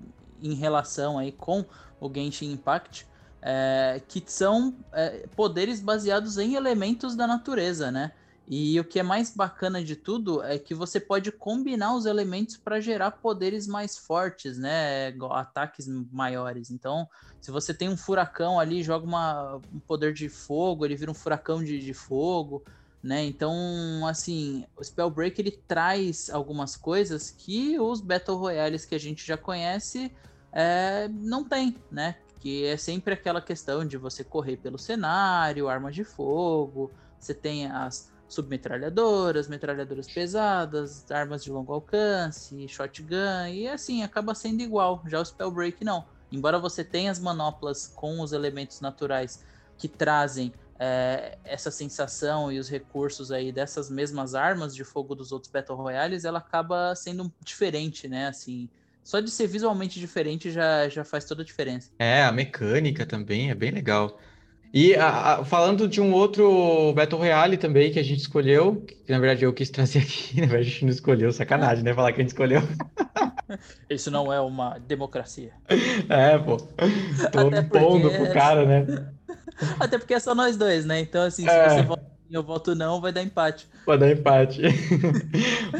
em 0.43 0.53
relação 0.53 1.19
aí 1.19 1.33
com 1.33 1.65
o 1.99 2.13
Genshin 2.15 2.53
Impact, 2.53 3.07
é, 3.41 4.03
que 4.07 4.23
são 4.27 4.77
é, 4.93 5.25
poderes 5.35 5.81
baseados 5.81 6.37
em 6.37 6.55
elementos 6.55 7.17
da 7.17 7.27
natureza, 7.27 7.91
né? 7.91 8.13
E 8.51 8.81
o 8.81 8.85
que 8.85 8.99
é 8.99 9.03
mais 9.03 9.31
bacana 9.35 9.85
de 9.85 9.95
tudo 9.95 10.43
é 10.43 10.59
que 10.59 10.73
você 10.73 10.99
pode 10.99 11.31
combinar 11.31 11.95
os 11.95 12.07
elementos 12.07 12.57
para 12.57 12.81
gerar 12.81 13.11
poderes 13.11 13.67
mais 13.67 13.99
fortes, 13.99 14.57
né? 14.57 15.09
Ataques 15.31 15.87
maiores. 16.11 16.71
Então, 16.71 17.07
se 17.43 17.51
você 17.51 17.75
tem 17.75 17.91
um 17.91 17.97
furacão 17.97 18.59
ali, 18.59 18.83
joga 18.83 19.05
uma, 19.05 19.57
um 19.71 19.79
poder 19.81 20.15
de 20.15 20.31
fogo, 20.31 20.87
ele 20.87 20.97
vira 20.97 21.11
um 21.11 21.15
furacão 21.15 21.63
de, 21.63 21.79
de 21.79 21.93
fogo, 21.93 22.65
né? 23.03 23.23
Então, 23.23 23.53
assim, 24.07 24.65
o 24.75 24.83
Spellbreak 24.83 25.39
ele 25.39 25.53
traz 25.69 26.31
algumas 26.31 26.75
coisas 26.75 27.31
que 27.31 27.79
os 27.79 28.01
Battle 28.01 28.39
Royales 28.39 28.87
que 28.87 28.95
a 28.95 28.99
gente 29.01 29.27
já 29.27 29.37
conhece 29.37 30.11
é, 30.53 31.07
não 31.09 31.45
tem, 31.45 31.77
né? 31.91 32.17
Que 32.41 32.65
é 32.65 32.79
sempre 32.79 33.13
aquela 33.13 33.43
questão 33.43 33.85
de 33.85 33.99
você 33.99 34.25
correr 34.25 34.57
pelo 34.57 34.79
cenário, 34.79 35.69
armas 35.69 35.95
de 35.95 36.03
fogo, 36.03 36.91
você 37.19 37.35
tem 37.35 37.67
as 37.67 38.11
submetralhadoras, 38.29 39.49
metralhadoras 39.49 40.07
pesadas, 40.07 41.11
armas 41.11 41.43
de 41.43 41.51
longo 41.51 41.73
alcance, 41.73 42.69
shotgun, 42.69 43.47
e 43.51 43.67
assim, 43.67 44.03
acaba 44.03 44.35
sendo 44.35 44.63
igual. 44.63 45.03
Já 45.07 45.21
o 45.21 45.25
Spellbreak 45.25 45.83
não. 45.85 46.05
Embora 46.31 46.59
você 46.59 46.85
tenha 46.85 47.11
as 47.11 47.19
manoplas 47.19 47.89
com 47.89 48.21
os 48.21 48.33
elementos 48.33 48.81
naturais 48.81 49.43
que 49.79 49.89
trazem 49.89 50.53
é, 50.79 51.39
essa 51.43 51.71
sensação 51.71 52.53
e 52.53 52.59
os 52.59 52.69
recursos 52.69 53.33
aí 53.33 53.51
dessas 53.51 53.91
mesmas 53.91 54.35
armas 54.35 54.75
de 54.75 54.85
fogo 54.85 55.15
dos 55.15 55.33
outros 55.33 55.51
Battle 55.51 55.77
Royales, 55.77 56.25
ela 56.25 56.39
acaba 56.39 56.95
sendo 56.95 57.33
diferente, 57.43 58.07
né? 58.07 58.29
Assim, 58.29 58.69
só 59.03 59.21
de 59.21 59.31
ser 59.31 59.47
visualmente 59.47 59.99
diferente 59.99 60.51
já, 60.51 60.89
já 60.89 61.03
faz 61.03 61.25
toda 61.25 61.43
a 61.43 61.45
diferença. 61.45 61.91
É, 61.99 62.23
a 62.25 62.31
mecânica 62.31 63.07
também 63.07 63.51
é 63.51 63.55
bem 63.55 63.71
legal. 63.71 64.21
E 64.73 64.95
a, 64.95 65.09
a, 65.09 65.45
falando 65.45 65.89
de 65.89 66.01
um 66.01 66.13
outro 66.13 66.93
Battle 66.95 67.21
Royale 67.21 67.57
também 67.57 67.91
que 67.91 67.99
a 67.99 68.03
gente 68.03 68.21
escolheu, 68.21 68.85
que 69.07 69.11
na 69.11 69.19
verdade 69.19 69.45
eu 69.45 69.53
quis 69.53 69.71
trazer 69.71 70.01
aqui, 70.05 70.41
na 70.41 70.47
verdade 70.47 70.69
a 70.69 70.71
gente 70.71 70.85
não 70.85 70.93
escolheu, 70.93 71.33
sacanagem, 71.33 71.85
né? 71.85 71.95
Falar 71.95 72.13
que 72.13 72.21
a 72.21 72.23
gente 72.23 72.31
escolheu. 72.31 72.63
Isso 73.89 74.11
não 74.11 74.31
é 74.33 74.41
uma 74.41 74.79
democracia. 74.79 75.53
É, 76.09 76.37
pô. 76.37 76.59
Tô 77.33 77.49
Até 77.49 77.61
impondo 77.61 78.11
pro 78.11 78.33
cara, 78.33 78.67
né? 78.67 79.11
Até 79.81 79.97
porque 79.99 80.15
é 80.15 80.21
só 80.21 80.35
nós 80.35 80.57
dois, 80.57 80.85
né? 80.85 81.01
Então, 81.01 81.23
assim, 81.23 81.45
se 81.45 81.49
é. 81.49 81.69
você 81.71 81.83
vota 81.83 82.09
eu 82.31 82.43
voto 82.43 82.75
não, 82.75 83.01
vai 83.01 83.11
dar 83.11 83.23
empate. 83.23 83.67
Vai 83.87 83.97
dar 83.97 84.11
empate. 84.11 84.61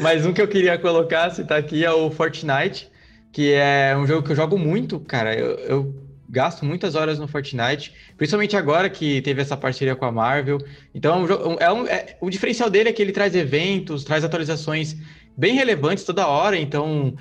Mas 0.01 0.25
um 0.25 0.33
que 0.33 0.41
eu 0.41 0.47
queria 0.47 0.79
colocar, 0.79 1.29
se 1.29 1.43
tá 1.43 1.57
aqui, 1.57 1.85
é 1.85 1.91
o 1.91 2.09
Fortnite, 2.09 2.91
que 3.31 3.53
é 3.53 3.95
um 3.95 4.07
jogo 4.07 4.23
que 4.23 4.31
eu 4.31 4.35
jogo 4.35 4.57
muito, 4.57 4.99
cara. 4.99 5.37
Eu, 5.37 5.59
eu 5.59 6.08
gasto 6.29 6.63
muitas 6.63 6.93
horas 6.95 7.17
no 7.17 7.27
Fortnite, 7.27 7.93
principalmente 8.15 8.55
agora 8.55 8.89
que 8.89 9.21
teve 9.21 9.41
essa 9.41 9.57
parceria 9.57 9.95
com 9.95 10.05
a 10.05 10.11
Marvel. 10.11 10.59
Então, 10.93 11.25
é 11.59 11.71
um, 11.71 11.87
é, 11.87 12.17
o 12.21 12.29
diferencial 12.29 12.69
dele 12.69 12.89
é 12.89 12.93
que 12.93 13.01
ele 13.01 13.11
traz 13.11 13.35
eventos, 13.35 14.03
traz 14.03 14.23
atualizações 14.23 14.95
bem 15.35 15.55
relevantes 15.55 16.03
toda 16.03 16.27
hora. 16.27 16.55
Então, 16.55 17.15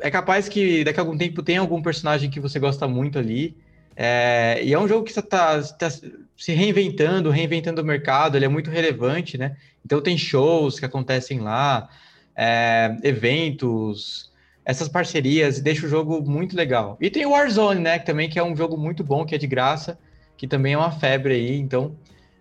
é 0.00 0.10
capaz 0.10 0.48
que 0.48 0.82
daqui 0.82 0.98
a 0.98 1.02
algum 1.02 1.18
tempo 1.18 1.42
tenha 1.42 1.60
algum 1.60 1.82
personagem 1.82 2.30
que 2.30 2.40
você 2.40 2.58
gosta 2.58 2.88
muito 2.88 3.18
ali. 3.18 3.54
É, 3.94 4.60
e 4.62 4.72
é 4.72 4.78
um 4.78 4.88
jogo 4.88 5.04
que 5.04 5.10
está 5.10 5.22
tá 5.62 5.90
se 5.90 6.52
reinventando, 6.52 7.30
reinventando 7.30 7.82
o 7.82 7.84
mercado, 7.84 8.36
ele 8.36 8.44
é 8.44 8.48
muito 8.48 8.70
relevante, 8.70 9.36
né? 9.36 9.56
Então, 9.84 10.00
tem 10.00 10.16
shows 10.16 10.78
que 10.78 10.86
acontecem 10.86 11.40
lá, 11.40 11.88
é, 12.36 12.96
eventos 13.02 14.27
essas 14.68 14.86
parcerias 14.86 15.56
e 15.56 15.62
deixa 15.62 15.86
o 15.86 15.88
jogo 15.88 16.20
muito 16.20 16.54
legal. 16.54 16.98
E 17.00 17.08
tem 17.08 17.24
o 17.24 17.30
Warzone, 17.30 17.80
né, 17.80 17.98
que 17.98 18.04
também 18.04 18.28
que 18.28 18.38
é 18.38 18.44
um 18.44 18.54
jogo 18.54 18.76
muito 18.76 19.02
bom, 19.02 19.24
que 19.24 19.34
é 19.34 19.38
de 19.38 19.46
graça, 19.46 19.98
que 20.36 20.46
também 20.46 20.74
é 20.74 20.76
uma 20.76 20.90
febre 20.90 21.32
aí, 21.32 21.58
então 21.58 21.96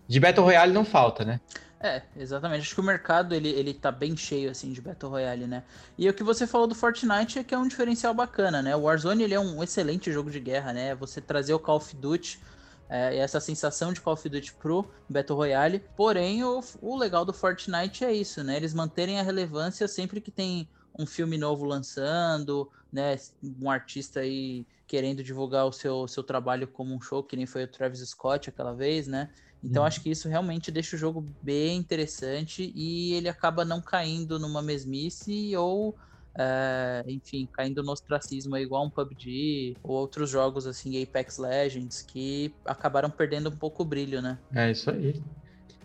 de 0.06 0.20
Battle 0.20 0.46
Royale 0.46 0.74
não 0.74 0.84
falta, 0.84 1.24
né? 1.24 1.40
É, 1.80 2.02
exatamente. 2.18 2.64
Acho 2.64 2.76
que 2.76 2.82
o 2.82 2.84
mercado 2.84 3.34
ele, 3.34 3.48
ele 3.50 3.74
tá 3.74 3.94
bem 3.94 4.18
cheio 4.18 4.50
assim 4.50 4.74
de 4.74 4.82
Battle 4.82 5.10
Royale, 5.10 5.48
né? 5.48 5.64
E 5.98 6.10
o 6.10 6.14
que 6.14 6.24
você 6.24 6.46
falou 6.46 6.68
do 6.68 6.76
Fortnite 6.76 7.40
é 7.40 7.44
que 7.46 7.56
é 7.56 7.58
um 7.58 7.68
diferencial 7.68 8.14
bacana, 8.14 8.62
né? 8.62 8.76
O 8.76 8.82
Warzone 8.82 9.24
ele 9.24 9.34
é 9.34 9.40
um 9.40 9.64
excelente 9.64 10.12
jogo 10.12 10.30
de 10.30 10.42
guerra, 10.42 10.74
né? 10.74 10.96
Você 10.96 11.22
trazer 11.22 11.54
o 11.54 11.60
Call 11.60 11.78
of 11.78 11.96
Duty 11.96 12.42
é, 12.90 13.18
essa 13.18 13.40
sensação 13.40 13.94
de 13.94 14.02
Call 14.02 14.16
of 14.16 14.28
Duty 14.28 14.54
pro 14.54 14.86
Battle 15.08 15.38
Royale. 15.38 15.82
Porém, 15.96 16.44
o, 16.44 16.62
o 16.82 16.98
legal 16.98 17.24
do 17.24 17.32
Fortnite 17.32 18.04
é 18.04 18.12
isso, 18.12 18.44
né? 18.44 18.58
Eles 18.58 18.74
manterem 18.74 19.18
a 19.18 19.24
relevância 19.24 19.88
sempre 19.88 20.20
que 20.20 20.32
tem 20.32 20.68
um 20.98 21.06
filme 21.06 21.38
novo 21.38 21.66
lançando, 21.66 22.70
né? 22.92 23.16
Um 23.62 23.70
artista 23.70 24.22
aí 24.22 24.66
querendo 24.88 25.24
divulgar 25.24 25.66
o 25.66 25.72
seu, 25.72 26.08
seu 26.08 26.24
trabalho 26.24 26.68
como 26.68 26.96
um 26.96 27.02
show, 27.02 27.24
que 27.24 27.36
nem 27.36 27.46
foi 27.46 27.64
o 27.64 27.68
Travis 27.68 28.00
Scott 28.00 28.50
aquela 28.50 28.74
vez, 28.74 29.08
né? 29.08 29.30
Então 29.64 29.82
uhum. 29.82 29.88
acho 29.88 30.02
que 30.02 30.10
isso 30.10 30.30
realmente 30.30 30.72
deixa 30.72 30.96
o 30.96 31.00
jogo 31.00 31.26
bem 31.42 31.78
interessante 31.78 32.72
e 32.76 33.14
ele 33.14 33.28
acaba 33.28 33.66
não 33.66 33.82
caindo 33.82 34.40
numa 34.40 34.62
mesmice 34.62 35.56
ou, 35.56 35.96
é, 36.38 37.04
enfim, 37.08 37.50
caindo 37.52 37.84
no 37.84 37.92
ostracismo 37.92 38.56
igual 38.58 38.86
um 38.86 38.90
PUBG 38.90 39.76
ou 39.84 39.96
outros 39.96 40.30
jogos 40.30 40.68
assim, 40.68 41.02
Apex 41.02 41.38
Legends, 41.38 42.02
que 42.02 42.54
acabaram 42.66 43.10
perdendo 43.10 43.50
um 43.50 43.56
pouco 43.58 43.84
o 43.84 43.86
brilho, 43.86 44.22
né? 44.22 44.38
É 44.54 44.72
isso 44.72 44.90
aí. 44.90 45.22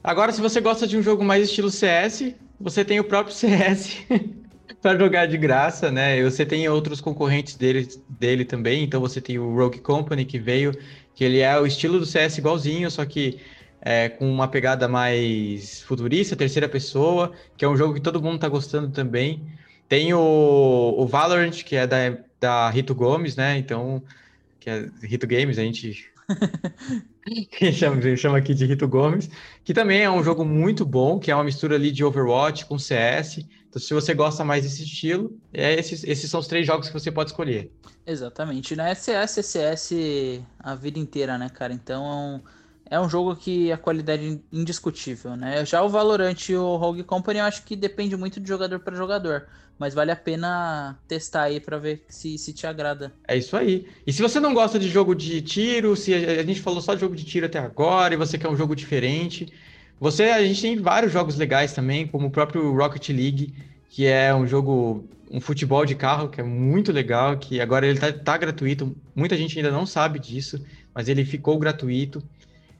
Agora, 0.04 0.33
se 0.33 0.40
você 0.40 0.61
gosta 0.61 0.87
de 0.87 0.97
um 0.97 1.02
jogo 1.02 1.25
mais 1.25 1.49
estilo 1.49 1.71
CS, 1.71 2.35
você 2.61 2.85
tem 2.85 3.00
o 3.00 3.04
próprio 3.04 3.35
CS. 3.35 4.04
para 4.82 4.98
jogar 4.98 5.26
de 5.26 5.38
graça, 5.38 5.92
né? 5.92 6.20
Você 6.22 6.44
tem 6.44 6.68
outros 6.68 7.00
concorrentes 7.00 7.54
dele, 7.54 7.88
dele 8.08 8.44
também. 8.44 8.82
Então 8.82 9.00
você 9.00 9.20
tem 9.20 9.38
o 9.38 9.54
Rogue 9.54 9.78
Company 9.78 10.24
que 10.24 10.40
veio, 10.40 10.72
que 11.14 11.22
ele 11.22 11.38
é 11.38 11.58
o 11.58 11.64
estilo 11.64 12.00
do 12.00 12.04
CS 12.04 12.38
igualzinho, 12.38 12.90
só 12.90 13.04
que 13.06 13.40
é, 13.80 14.08
com 14.08 14.28
uma 14.28 14.48
pegada 14.48 14.88
mais 14.88 15.82
futurista, 15.82 16.34
terceira 16.34 16.68
pessoa, 16.68 17.32
que 17.56 17.64
é 17.64 17.68
um 17.68 17.76
jogo 17.76 17.94
que 17.94 18.00
todo 18.00 18.20
mundo 18.20 18.40
tá 18.40 18.48
gostando 18.48 18.90
também. 18.90 19.46
Tem 19.88 20.12
o, 20.12 20.94
o 20.98 21.06
Valorant, 21.06 21.62
que 21.64 21.76
é 21.76 21.86
da, 21.86 22.18
da 22.40 22.68
Rito 22.68 22.94
Gomes, 22.94 23.36
né? 23.36 23.58
Então, 23.58 24.02
que 24.58 24.68
é 24.68 24.88
Rito 25.02 25.28
Games, 25.28 25.58
a 25.58 25.62
gente 25.62 26.10
chama, 27.72 28.16
chama 28.16 28.38
aqui 28.38 28.52
de 28.52 28.66
Rito 28.66 28.88
Gomes, 28.88 29.30
que 29.64 29.72
também 29.72 30.02
é 30.02 30.10
um 30.10 30.24
jogo 30.24 30.44
muito 30.44 30.84
bom, 30.84 31.20
que 31.20 31.30
é 31.30 31.34
uma 31.34 31.44
mistura 31.44 31.76
ali 31.76 31.92
de 31.92 32.04
Overwatch 32.04 32.66
com 32.66 32.78
CS. 32.78 33.46
Então, 33.73 33.81
se 33.81 33.95
você 33.95 34.12
gosta 34.12 34.45
mais 34.45 34.64
desse 34.64 34.83
estilo, 34.83 35.35
é 35.50 35.73
esses, 35.73 36.05
esses 36.05 36.31
são 36.31 36.41
os 36.41 36.47
três 36.47 36.67
jogos 36.67 36.88
que 36.88 36.93
você 36.93 37.11
pode 37.11 37.31
escolher. 37.31 37.73
Exatamente. 38.07 38.76
Na 38.76 38.95
CS, 38.95 39.43
CS 39.43 39.93
a 40.59 40.75
vida 40.75 40.99
inteira, 40.99 41.38
né, 41.38 41.49
cara? 41.49 41.73
Então 41.73 42.43
é 42.85 43.00
um 43.00 43.09
jogo 43.09 43.35
que 43.35 43.73
a 43.73 43.79
qualidade 43.79 44.26
é 44.26 44.38
indiscutível, 44.55 45.37
né? 45.37 45.64
Já 45.64 45.83
o 45.83 45.88
Valorant 45.88 46.37
e 46.50 46.55
o 46.55 46.76
Rogue 46.76 47.02
Company 47.02 47.38
eu 47.38 47.47
acho 47.47 47.64
que 47.64 47.75
depende 47.75 48.14
muito 48.14 48.38
de 48.38 48.47
jogador 48.47 48.79
para 48.81 48.95
jogador, 48.95 49.49
mas 49.79 49.95
vale 49.95 50.11
a 50.11 50.17
pena 50.17 50.99
testar 51.09 51.45
aí 51.45 51.59
para 51.59 51.79
ver 51.79 52.05
se, 52.11 52.37
se 52.37 52.52
te 52.52 52.67
agrada. 52.67 53.11
É 53.26 53.38
isso 53.38 53.57
aí. 53.57 53.88
E 54.07 54.12
se 54.12 54.21
você 54.21 54.38
não 54.38 54.52
gosta 54.52 54.79
de 54.79 54.91
jogo 54.91 55.14
de 55.14 55.41
tiro, 55.41 55.97
se 55.97 56.12
a 56.14 56.43
gente 56.43 56.61
falou 56.61 56.83
só 56.83 56.93
de 56.95 57.00
jogo 57.00 57.17
de 57.17 57.25
tiro 57.25 57.47
até 57.47 57.59
agora 57.59 58.12
e 58.12 58.19
você 58.19 58.37
quer 58.37 58.49
um 58.50 58.57
jogo 58.57 58.76
diferente, 58.76 59.50
você, 60.02 60.25
a 60.25 60.44
gente 60.44 60.61
tem 60.61 60.76
vários 60.76 61.12
jogos 61.12 61.37
legais 61.37 61.73
também, 61.73 62.09
como 62.09 62.26
o 62.26 62.30
próprio 62.30 62.76
Rocket 62.76 63.09
League, 63.11 63.54
que 63.88 64.04
é 64.04 64.35
um 64.35 64.49
jogo, 64.49 65.09
um 65.30 65.40
futebol 65.40 65.87
de 65.87 65.94
carro, 65.94 66.28
que 66.28 66.40
é 66.40 66.42
muito 66.42 66.90
legal, 66.90 67.38
que 67.38 67.61
agora 67.61 67.87
ele 67.87 68.00
tá, 68.00 68.12
tá 68.12 68.37
gratuito. 68.37 68.97
Muita 69.14 69.37
gente 69.37 69.56
ainda 69.56 69.71
não 69.71 69.87
sabe 69.87 70.18
disso, 70.18 70.61
mas 70.92 71.09
ele 71.09 71.25
ficou 71.25 71.56
gratuito. 71.56 72.21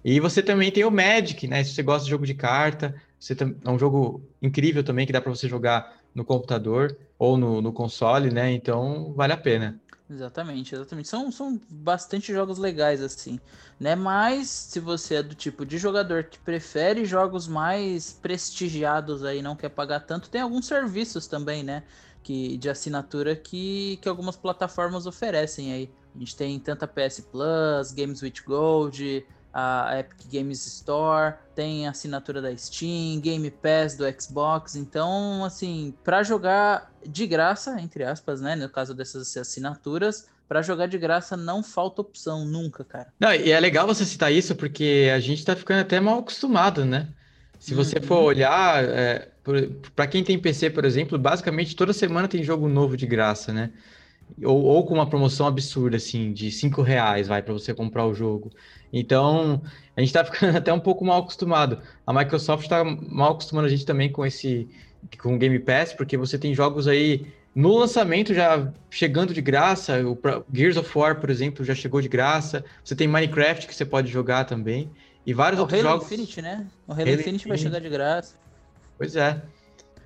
E 0.05 0.19
você 0.19 0.43
também 0.43 0.73
tem 0.73 0.85
o 0.85 0.91
Magic, 0.91 1.47
né? 1.47 1.63
Se 1.63 1.75
você 1.75 1.85
gosta 1.85 2.03
de 2.07 2.11
jogo 2.11 2.27
de 2.27 2.35
carta, 2.35 2.93
você 3.21 3.37
é 3.65 3.71
um 3.71 3.79
jogo 3.79 4.21
incrível 4.43 4.83
também 4.83 5.07
que 5.07 5.13
dá 5.13 5.21
para 5.21 5.33
você 5.33 5.49
jogar 5.49 5.97
no 6.13 6.25
computador 6.25 6.99
ou 7.17 7.37
no, 7.37 7.63
no 7.63 7.73
console, 7.73 8.33
né? 8.33 8.51
Então 8.51 9.13
vale 9.15 9.33
a 9.33 9.37
pena. 9.37 9.81
Exatamente, 10.13 10.75
exatamente. 10.75 11.09
São, 11.09 11.33
são 11.33 11.59
bastante 11.71 12.33
jogos 12.33 12.59
legais, 12.59 13.01
assim, 13.01 13.41
né? 13.81 13.95
Mas 13.97 14.49
se 14.49 14.79
você 14.79 15.17
é 15.17 15.23
do 15.23 15.35
tipo 15.35 15.65
de 15.65 15.79
jogador 15.79 16.25
que 16.25 16.39
prefere 16.39 17.05
jogos 17.07 17.49
mais 17.49 18.13
prestigiados 18.13 19.25
aí, 19.25 19.41
não 19.41 19.57
quer 19.57 19.71
pagar 19.71 20.01
tanto, 20.01 20.29
tem 20.29 20.41
alguns 20.43 20.67
serviços 20.67 21.27
também, 21.27 21.63
né? 21.63 21.85
Que, 22.23 22.57
de 22.59 22.69
assinatura 22.69 23.35
que, 23.35 23.99
que 24.03 24.09
algumas 24.09 24.37
plataformas 24.37 25.07
oferecem 25.07 25.73
aí. 25.73 25.95
A 26.15 26.19
gente 26.19 26.37
tem 26.37 26.61
tanto 26.61 26.85
a 26.85 26.89
PS 26.89 27.21
Plus, 27.31 27.91
Games 27.93 28.21
with 28.23 28.35
Gold, 28.45 29.27
a 29.53 29.99
Epic 29.99 30.19
Games 30.33 30.67
Store, 30.67 31.35
tem 31.55 31.87
assinatura 31.87 32.41
da 32.41 32.57
Steam, 32.57 33.21
Game 33.21 33.51
Pass 33.51 33.97
do 33.97 34.05
Xbox. 34.21 34.77
Então, 34.77 35.45
assim, 35.45 35.95
para 36.03 36.23
jogar 36.23 36.91
de 37.07 37.27
graça, 37.27 37.81
entre 37.81 38.05
aspas, 38.05 38.41
né, 38.41 38.57
no 38.57 38.69
caso 38.69 38.95
dessas 38.95 39.37
assinaturas, 39.37 40.29
para 40.49 40.63
jogar 40.63 40.87
de 40.87 40.99
graça 40.99 41.37
não 41.37 41.63
falta 41.63 42.03
opção 42.03 42.45
nunca, 42.45 42.85
cara. 42.85 43.09
Não, 43.19 43.33
e 43.35 43.51
é 43.51 43.61
legal 43.61 43.87
você 43.87 44.05
citar 44.05 44.33
isso 44.33 44.55
porque 44.55 45.11
a 45.15 45.19
gente 45.19 45.45
tá 45.45 45.57
ficando 45.57 45.81
até 45.81 46.01
mal 46.01 46.19
acostumado, 46.19 46.85
né? 46.85 47.09
Se 47.59 47.75
você 47.75 47.99
uhum. 47.99 48.03
for 48.03 48.23
olhar, 48.23 48.85
é, 48.85 49.29
para 49.95 50.07
quem 50.07 50.25
tem 50.25 50.39
PC, 50.39 50.71
por 50.71 50.85
exemplo, 50.85 51.19
basicamente 51.19 51.77
toda 51.77 51.93
semana 51.93 52.29
tem 52.29 52.43
jogo 52.43 52.69
novo 52.69 52.97
de 52.97 53.07
graça, 53.07 53.53
né? 53.53 53.71
Ou, 54.45 54.63
ou 54.63 54.87
com 54.87 54.95
uma 54.95 55.09
promoção 55.09 55.47
absurda, 55.47 55.97
assim, 55.97 56.33
de 56.33 56.51
cinco 56.51 56.83
reais, 56.83 57.29
vai, 57.29 57.43
para 57.43 57.53
você 57.53 57.75
comprar 57.75 58.07
o 58.07 58.15
jogo. 58.15 58.51
Então, 58.93 59.63
a 59.97 60.01
gente 60.01 60.09
está 60.09 60.25
ficando 60.25 60.57
até 60.59 60.73
um 60.73 60.81
pouco 60.81 61.05
mal 61.05 61.21
acostumado. 61.21 61.81
A 62.07 62.13
Microsoft 62.13 62.65
está 62.65 62.85
mal 62.85 63.33
acostumando 63.33 63.67
a 63.67 63.71
gente 63.71 63.85
também 63.85 64.11
com 64.11 64.25
esse 64.25 64.69
com 65.21 65.35
o 65.35 65.39
Game 65.39 65.59
Pass, 65.59 65.93
porque 65.93 66.17
você 66.17 66.39
tem 66.39 66.55
jogos 66.55 66.87
aí 66.87 67.27
no 67.55 67.77
lançamento 67.77 68.33
já 68.33 68.73
chegando 68.89 69.35
de 69.35 69.43
graça, 69.43 70.01
o 70.07 70.19
Gears 70.53 70.77
of 70.77 70.97
War, 70.97 71.21
por 71.21 71.29
exemplo, 71.29 71.65
já 71.65 71.75
chegou 71.75 72.01
de 72.01 72.09
graça. 72.09 72.65
Você 72.83 72.97
tem 72.97 73.07
Minecraft 73.07 73.67
que 73.67 73.75
você 73.75 73.85
pode 73.85 74.11
jogar 74.11 74.45
também. 74.45 74.91
E 75.27 75.35
vários 75.35 75.59
é, 75.59 75.63
outros 75.63 75.81
Halo 75.81 75.91
jogos. 75.91 76.07
Infinite, 76.07 76.41
né? 76.41 76.67
O 76.87 76.93
Halo, 76.93 77.03
Halo 77.03 77.11
Infinite, 77.11 77.21
Infinite 77.21 77.49
vai 77.49 77.59
chegar 77.59 77.81
de 77.81 77.89
graça. 77.89 78.37
Pois 78.97 79.17
é. 79.17 79.43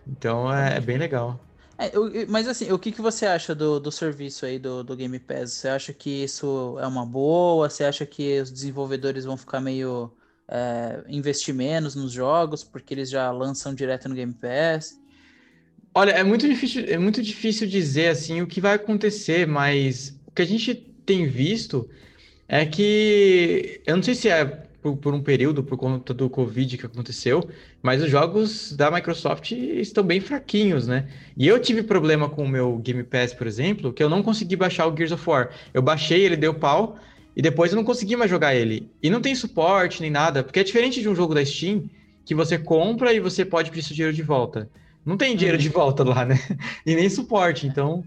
Então 0.06 0.52
é, 0.52 0.76
é 0.76 0.80
bem 0.80 0.98
legal. 0.98 1.38
É, 1.78 1.92
mas 2.26 2.48
assim, 2.48 2.72
o 2.72 2.78
que, 2.78 2.90
que 2.90 3.02
você 3.02 3.26
acha 3.26 3.54
do, 3.54 3.78
do 3.78 3.92
serviço 3.92 4.46
aí 4.46 4.58
do, 4.58 4.82
do 4.82 4.96
Game 4.96 5.18
Pass? 5.18 5.52
Você 5.52 5.68
acha 5.68 5.92
que 5.92 6.24
isso 6.24 6.78
é 6.80 6.86
uma 6.86 7.04
boa? 7.04 7.68
Você 7.68 7.84
acha 7.84 8.06
que 8.06 8.40
os 8.40 8.50
desenvolvedores 8.50 9.24
vão 9.24 9.36
ficar 9.36 9.60
meio 9.60 10.10
é, 10.48 11.04
investir 11.08 11.54
menos 11.54 11.94
nos 11.94 12.12
jogos 12.12 12.64
porque 12.64 12.94
eles 12.94 13.10
já 13.10 13.30
lançam 13.30 13.74
direto 13.74 14.08
no 14.08 14.14
Game 14.14 14.32
Pass? 14.32 14.98
Olha, 15.94 16.12
é 16.12 16.22
muito 16.24 16.48
difícil, 16.48 16.84
é 16.86 16.98
muito 16.98 17.22
difícil 17.22 17.66
dizer 17.66 18.08
assim 18.08 18.40
o 18.40 18.46
que 18.46 18.60
vai 18.60 18.74
acontecer, 18.74 19.46
mas 19.46 20.18
o 20.26 20.30
que 20.30 20.42
a 20.42 20.46
gente 20.46 20.74
tem 20.74 21.26
visto 21.26 21.88
é 22.48 22.64
que 22.64 23.82
eu 23.86 23.96
não 23.96 24.02
sei 24.02 24.14
se 24.14 24.28
é 24.28 24.65
por, 24.86 24.96
por, 24.96 25.14
um 25.14 25.20
período 25.20 25.64
por 25.64 25.76
conta 25.76 26.14
do 26.14 26.30
Covid 26.30 26.78
que 26.78 26.86
aconteceu, 26.86 27.48
mas 27.82 28.02
os 28.02 28.10
jogos 28.10 28.72
da 28.72 28.90
Microsoft 28.90 29.50
estão 29.50 30.04
bem 30.04 30.20
fraquinhos, 30.20 30.86
né? 30.86 31.08
E 31.36 31.48
eu 31.48 31.60
tive 31.60 31.82
problema 31.82 32.28
com 32.28 32.44
o 32.44 32.48
meu 32.48 32.76
Game 32.78 33.02
Pass, 33.02 33.34
por 33.34 33.46
exemplo, 33.46 33.92
que 33.92 34.02
eu 34.02 34.08
não 34.08 34.22
consegui 34.22 34.54
baixar 34.54 34.86
o 34.86 34.96
Gears 34.96 35.12
of 35.12 35.28
War. 35.28 35.50
Eu 35.74 35.82
baixei, 35.82 36.24
ele 36.24 36.36
deu 36.36 36.54
pau, 36.54 36.98
e 37.34 37.42
depois 37.42 37.72
eu 37.72 37.76
não 37.76 37.84
consegui 37.84 38.14
mais 38.14 38.30
jogar 38.30 38.54
ele. 38.54 38.88
E 39.02 39.10
não 39.10 39.20
tem 39.20 39.34
suporte 39.34 40.00
nem 40.00 40.10
nada, 40.10 40.44
porque 40.44 40.60
é 40.60 40.64
diferente 40.64 41.00
de 41.00 41.08
um 41.08 41.14
jogo 41.14 41.34
da 41.34 41.44
Steam 41.44 41.90
que 42.24 42.34
você 42.34 42.58
compra 42.58 43.12
e 43.12 43.20
você 43.20 43.44
pode 43.44 43.70
pedir 43.70 43.82
seu 43.82 43.94
dinheiro 43.94 44.14
de 44.14 44.22
volta. 44.22 44.68
Não 45.04 45.16
tem 45.16 45.36
dinheiro 45.36 45.58
de 45.58 45.68
uhum. 45.68 45.74
volta 45.74 46.04
lá, 46.04 46.24
né? 46.24 46.38
E 46.84 46.94
nem 46.94 47.08
suporte. 47.08 47.66
Então, 47.66 48.04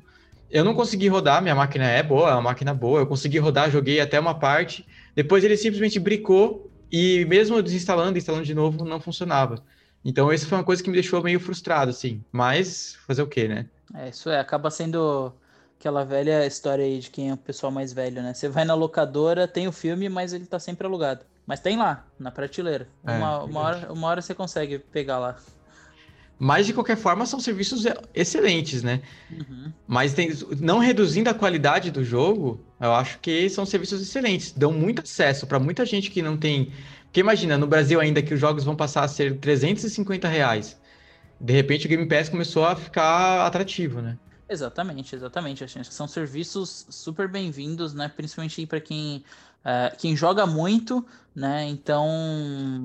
eu 0.51 0.63
não 0.63 0.73
consegui 0.73 1.07
rodar. 1.07 1.41
Minha 1.41 1.55
máquina 1.55 1.85
é 1.85 2.03
boa, 2.03 2.29
é 2.29 2.33
uma 2.33 2.41
máquina 2.41 2.73
boa. 2.73 2.99
Eu 3.01 3.07
consegui 3.07 3.37
rodar, 3.37 3.69
joguei 3.69 3.99
até 3.99 4.19
uma 4.19 4.33
parte. 4.33 4.85
Depois 5.15 5.43
ele 5.43 5.57
simplesmente 5.57 5.99
bricou 5.99 6.68
e 6.91 7.25
mesmo 7.25 7.61
desinstalando 7.61 8.17
e 8.17 8.19
instalando 8.19 8.45
de 8.45 8.53
novo, 8.53 8.85
não 8.85 8.99
funcionava. 8.99 9.63
Então, 10.03 10.31
isso 10.31 10.47
foi 10.47 10.57
uma 10.57 10.63
coisa 10.63 10.81
que 10.81 10.89
me 10.89 10.95
deixou 10.95 11.21
meio 11.21 11.39
frustrado, 11.39 11.91
assim. 11.91 12.23
Mas 12.31 12.97
fazer 13.05 13.21
o 13.21 13.27
quê, 13.27 13.47
né? 13.47 13.65
É, 13.93 14.09
isso 14.09 14.29
é, 14.29 14.39
acaba 14.39 14.71
sendo 14.71 15.33
aquela 15.77 16.03
velha 16.03 16.45
história 16.45 16.83
aí 16.83 16.99
de 16.99 17.09
quem 17.09 17.29
é 17.29 17.33
o 17.33 17.37
pessoal 17.37 17.71
mais 17.71 17.91
velho, 17.91 18.21
né? 18.21 18.33
Você 18.33 18.47
vai 18.47 18.65
na 18.65 18.73
locadora, 18.73 19.47
tem 19.47 19.67
o 19.67 19.71
filme, 19.71 20.07
mas 20.09 20.33
ele 20.33 20.45
tá 20.45 20.59
sempre 20.59 20.85
alugado. 20.85 21.25
Mas 21.45 21.59
tem 21.59 21.77
lá, 21.77 22.05
na 22.19 22.29
prateleira. 22.29 22.87
É, 23.05 23.11
uma, 23.11 23.43
uma, 23.43 23.59
hora, 23.61 23.93
uma 23.93 24.07
hora 24.07 24.21
você 24.21 24.35
consegue 24.35 24.77
pegar 24.79 25.19
lá. 25.19 25.35
Mas, 26.41 26.65
de 26.65 26.73
qualquer 26.73 26.95
forma, 26.95 27.25
são 27.25 27.37
serviços 27.37 27.83
excelentes, 28.15 28.81
né? 28.81 29.01
Uhum. 29.29 29.73
Mas 29.85 30.13
tem, 30.13 30.31
não 30.61 30.79
reduzindo 30.79 31.29
a 31.29 31.33
qualidade 31.33 31.91
do 31.91 32.01
jogo, 32.01 32.63
eu 32.79 32.93
acho 32.93 33.19
que 33.19 33.49
são 33.49 33.65
serviços 33.65 34.01
excelentes. 34.01 34.53
Dão 34.53 34.71
muito 34.71 35.01
acesso 35.01 35.45
para 35.45 35.59
muita 35.59 35.85
gente 35.85 36.09
que 36.09 36.21
não 36.21 36.37
tem. 36.37 36.71
Porque 37.03 37.19
imagina, 37.19 37.57
no 37.57 37.67
Brasil 37.67 37.99
ainda 37.99 38.21
que 38.21 38.33
os 38.33 38.39
jogos 38.39 38.63
vão 38.63 38.73
passar 38.73 39.03
a 39.03 39.07
ser 39.09 39.37
350 39.37 40.29
reais. 40.29 40.79
De 41.41 41.51
repente 41.51 41.85
o 41.87 41.89
Game 41.89 42.07
Pass 42.07 42.29
começou 42.29 42.65
a 42.65 42.73
ficar 42.73 43.45
atrativo, 43.45 44.01
né? 44.01 44.17
Exatamente, 44.47 45.15
exatamente. 45.15 45.63
Acho 45.63 45.79
que 45.79 45.93
são 45.93 46.07
serviços 46.07 46.87
super 46.89 47.27
bem-vindos, 47.27 47.93
né? 47.93 48.07
Principalmente 48.07 48.65
para 48.65 48.79
quem, 48.79 49.23
uh, 49.65 49.95
quem 49.97 50.15
joga 50.15 50.45
muito, 50.45 51.05
né? 51.35 51.65
Então, 51.65 52.07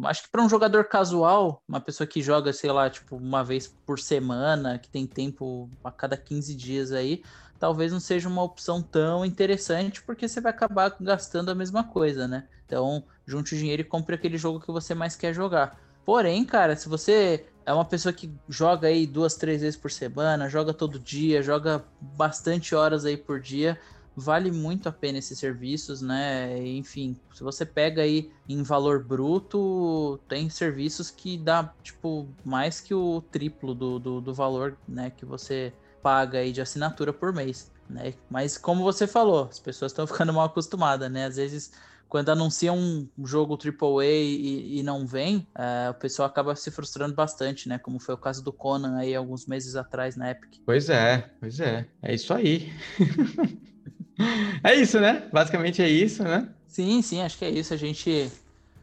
acho 0.05 0.23
que 0.23 0.29
para 0.29 0.43
um 0.43 0.49
jogador 0.49 0.85
casual, 0.85 1.63
uma 1.69 1.81
pessoa 1.81 2.07
que 2.07 2.23
joga, 2.23 2.53
sei 2.53 2.71
lá, 2.71 2.89
tipo, 2.89 3.17
uma 3.17 3.43
vez 3.43 3.67
por 3.67 3.99
semana, 3.99 4.79
que 4.79 4.89
tem 4.89 5.07
tempo 5.07 5.69
a 5.83 5.91
cada 5.91 6.17
15 6.17 6.55
dias 6.55 6.93
aí, 6.93 7.23
talvez 7.59 7.93
não 7.93 8.01
seja 8.01 8.29
uma 8.29 8.43
opção 8.43 8.83
tão 8.83 9.25
interessante, 9.25 10.03
porque 10.03 10.29
você 10.29 10.41
vai 10.41 10.53
acabar 10.53 10.95
gastando 11.01 11.51
a 11.51 11.55
mesma 11.55 11.85
coisa, 11.85 12.29
né? 12.29 12.47
Então, 12.67 13.05
junte 13.27 13.55
o 13.55 13.59
dinheiro 13.59 13.83
e 13.83 13.85
compre 13.85 14.15
aquele 14.15 14.37
jogo 14.39 14.61
que 14.61 14.71
você 14.71 14.95
mais 14.95 15.17
quer 15.17 15.33
jogar. 15.35 15.81
Porém, 16.05 16.45
cara, 16.45 16.77
se 16.77 16.89
você 16.89 17.47
é 17.65 17.73
uma 17.73 17.85
pessoa 17.85 18.13
que 18.13 18.31
joga 18.49 18.89
aí 18.89 19.07
duas, 19.07 19.37
três 19.37 19.63
vezes 19.63 19.79
por 19.79 19.91
semana, 19.91 20.49
joga 20.49 20.75
todo 20.75 20.99
dia, 20.99 21.43
joga 21.43 21.83
bastante 22.01 22.75
horas 22.75 23.05
aí 23.05 23.17
por 23.17 23.41
dia, 23.41 23.79
vale 24.17 24.51
muito 24.51 24.89
a 24.89 24.93
pena 24.93 25.19
esses 25.19 25.39
serviços, 25.39 26.01
né? 26.01 26.65
Enfim, 26.67 27.17
se 27.33 27.43
você 27.43 27.67
pega 27.67 28.03
aí 28.03 28.31
em 28.49 28.63
valor 28.63 29.03
bruto, 29.03 30.21
tem 30.29 30.49
serviços 30.49 31.11
que 31.11 31.37
dá, 31.37 31.73
tipo, 31.83 32.29
mais 32.45 32.81
que 32.81 32.95
o 32.95 33.21
triplo 33.21 33.75
do, 33.75 33.99
do, 33.99 34.21
do 34.21 34.35
valor, 34.35 34.77
né, 34.87 35.11
que 35.11 35.25
você 35.25 35.73
paga 36.03 36.39
aí 36.39 36.53
de 36.53 36.61
assinatura 36.61 37.13
por 37.13 37.33
mês, 37.33 37.73
né? 37.89 38.15
Mas 38.31 38.59
como 38.59 38.83
você 38.83 39.07
falou, 39.07 39.49
as 39.51 39.59
pessoas 39.59 39.93
estão 39.93 40.07
ficando 40.09 40.33
mal 40.33 40.47
acostumadas, 40.47 41.11
né? 41.11 41.27
Às 41.27 41.37
vezes 41.37 41.73
quando 42.15 42.29
anunciam 42.29 42.77
um 43.19 43.27
jogo 43.27 43.59
AAA 43.59 44.05
e, 44.05 44.79
e 44.79 44.83
não 44.85 45.05
vem, 45.05 45.49
é, 45.53 45.91
o 45.91 45.95
pessoal 45.95 46.29
acaba 46.29 46.55
se 46.55 46.71
frustrando 46.71 47.13
bastante, 47.13 47.69
né? 47.69 47.77
Como 47.77 47.99
foi 47.99 48.15
o 48.15 48.19
caso 48.19 48.45
do 48.45 48.53
Conan 48.53 48.99
aí 48.99 49.17
alguns 49.17 49.47
meses 49.47 49.75
atrás 49.75 50.15
na 50.15 50.31
Epic. 50.31 50.61
Pois 50.65 50.89
é, 50.89 51.29
pois 51.41 51.59
é. 51.59 51.89
É 52.01 52.15
isso 52.15 52.33
aí. 52.33 52.73
é 54.63 54.75
isso, 54.75 55.01
né? 55.01 55.29
Basicamente 55.33 55.83
é 55.83 55.89
isso, 55.89 56.23
né? 56.23 56.49
Sim, 56.67 57.03
sim, 57.03 57.23
acho 57.23 57.39
que 57.39 57.45
é 57.45 57.51
isso. 57.51 57.73
A 57.73 57.77
gente 57.77 58.31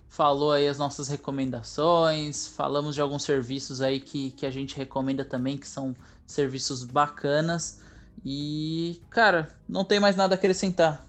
falou 0.09 0.51
aí 0.51 0.67
as 0.67 0.77
nossas 0.77 1.07
recomendações, 1.07 2.47
falamos 2.47 2.95
de 2.95 3.01
alguns 3.01 3.23
serviços 3.23 3.81
aí 3.81 3.99
que, 3.99 4.31
que 4.31 4.45
a 4.45 4.51
gente 4.51 4.75
recomenda 4.75 5.23
também, 5.23 5.57
que 5.57 5.67
são 5.67 5.95
serviços 6.25 6.83
bacanas. 6.83 7.79
E, 8.23 9.01
cara, 9.09 9.49
não 9.67 9.83
tem 9.83 9.99
mais 9.99 10.15
nada 10.15 10.35
a 10.35 10.37
acrescentar. 10.37 11.05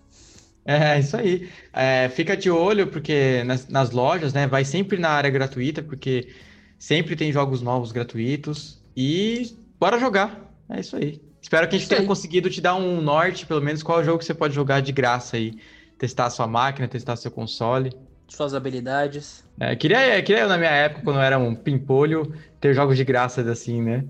É, 0.65 0.99
isso 1.01 1.17
aí. 1.17 1.51
É, 1.73 2.09
fica 2.09 2.37
de 2.37 2.51
olho, 2.51 2.87
porque 2.87 3.43
nas, 3.45 3.69
nas, 3.69 3.91
lojas, 3.91 4.33
né, 4.33 4.47
vai 4.47 4.65
sempre 4.65 4.99
na 4.99 5.11
área 5.11 5.31
gratuita, 5.31 5.83
porque 5.83 6.33
sempre 6.79 7.17
tem 7.17 7.33
jogos 7.33 7.61
novos 7.61 7.93
gratuitos. 7.93 8.81
E 8.97 9.57
bora 9.79 9.99
jogar. 9.99 10.53
É 10.69 10.81
isso 10.81 10.97
aí. 10.97 11.21
Espero 11.43 11.69
que 11.69 11.75
a 11.75 11.79
gente 11.79 11.89
tenha 11.89 12.07
conseguido 12.07 12.49
te 12.49 12.61
dar 12.61 12.77
um 12.77 13.03
norte, 13.03 13.45
pelo 13.45 13.61
menos, 13.61 13.83
qual 13.83 14.03
jogo 14.05 14.21
que 14.21 14.25
você 14.25 14.33
pode 14.33 14.55
jogar 14.55 14.81
de 14.81 14.93
graça 14.93 15.37
aí. 15.37 15.59
Testar 15.99 16.27
a 16.27 16.31
sua 16.31 16.47
máquina, 16.47 16.87
testar 16.87 17.17
seu 17.17 17.33
console. 17.33 17.93
Suas 18.29 18.55
habilidades. 18.55 19.45
É, 19.59 19.75
queria, 19.75 20.23
queria 20.23 20.45
eu, 20.45 20.49
na 20.49 20.57
minha 20.57 20.71
época, 20.71 21.03
quando 21.03 21.17
eu 21.17 21.23
era 21.23 21.39
um 21.39 21.55
pimpolho, 21.55 22.33
ter 22.61 22.73
jogos 22.73 22.97
de 22.97 23.05
graça 23.05 23.43
assim, 23.51 23.83
né? 23.83 24.05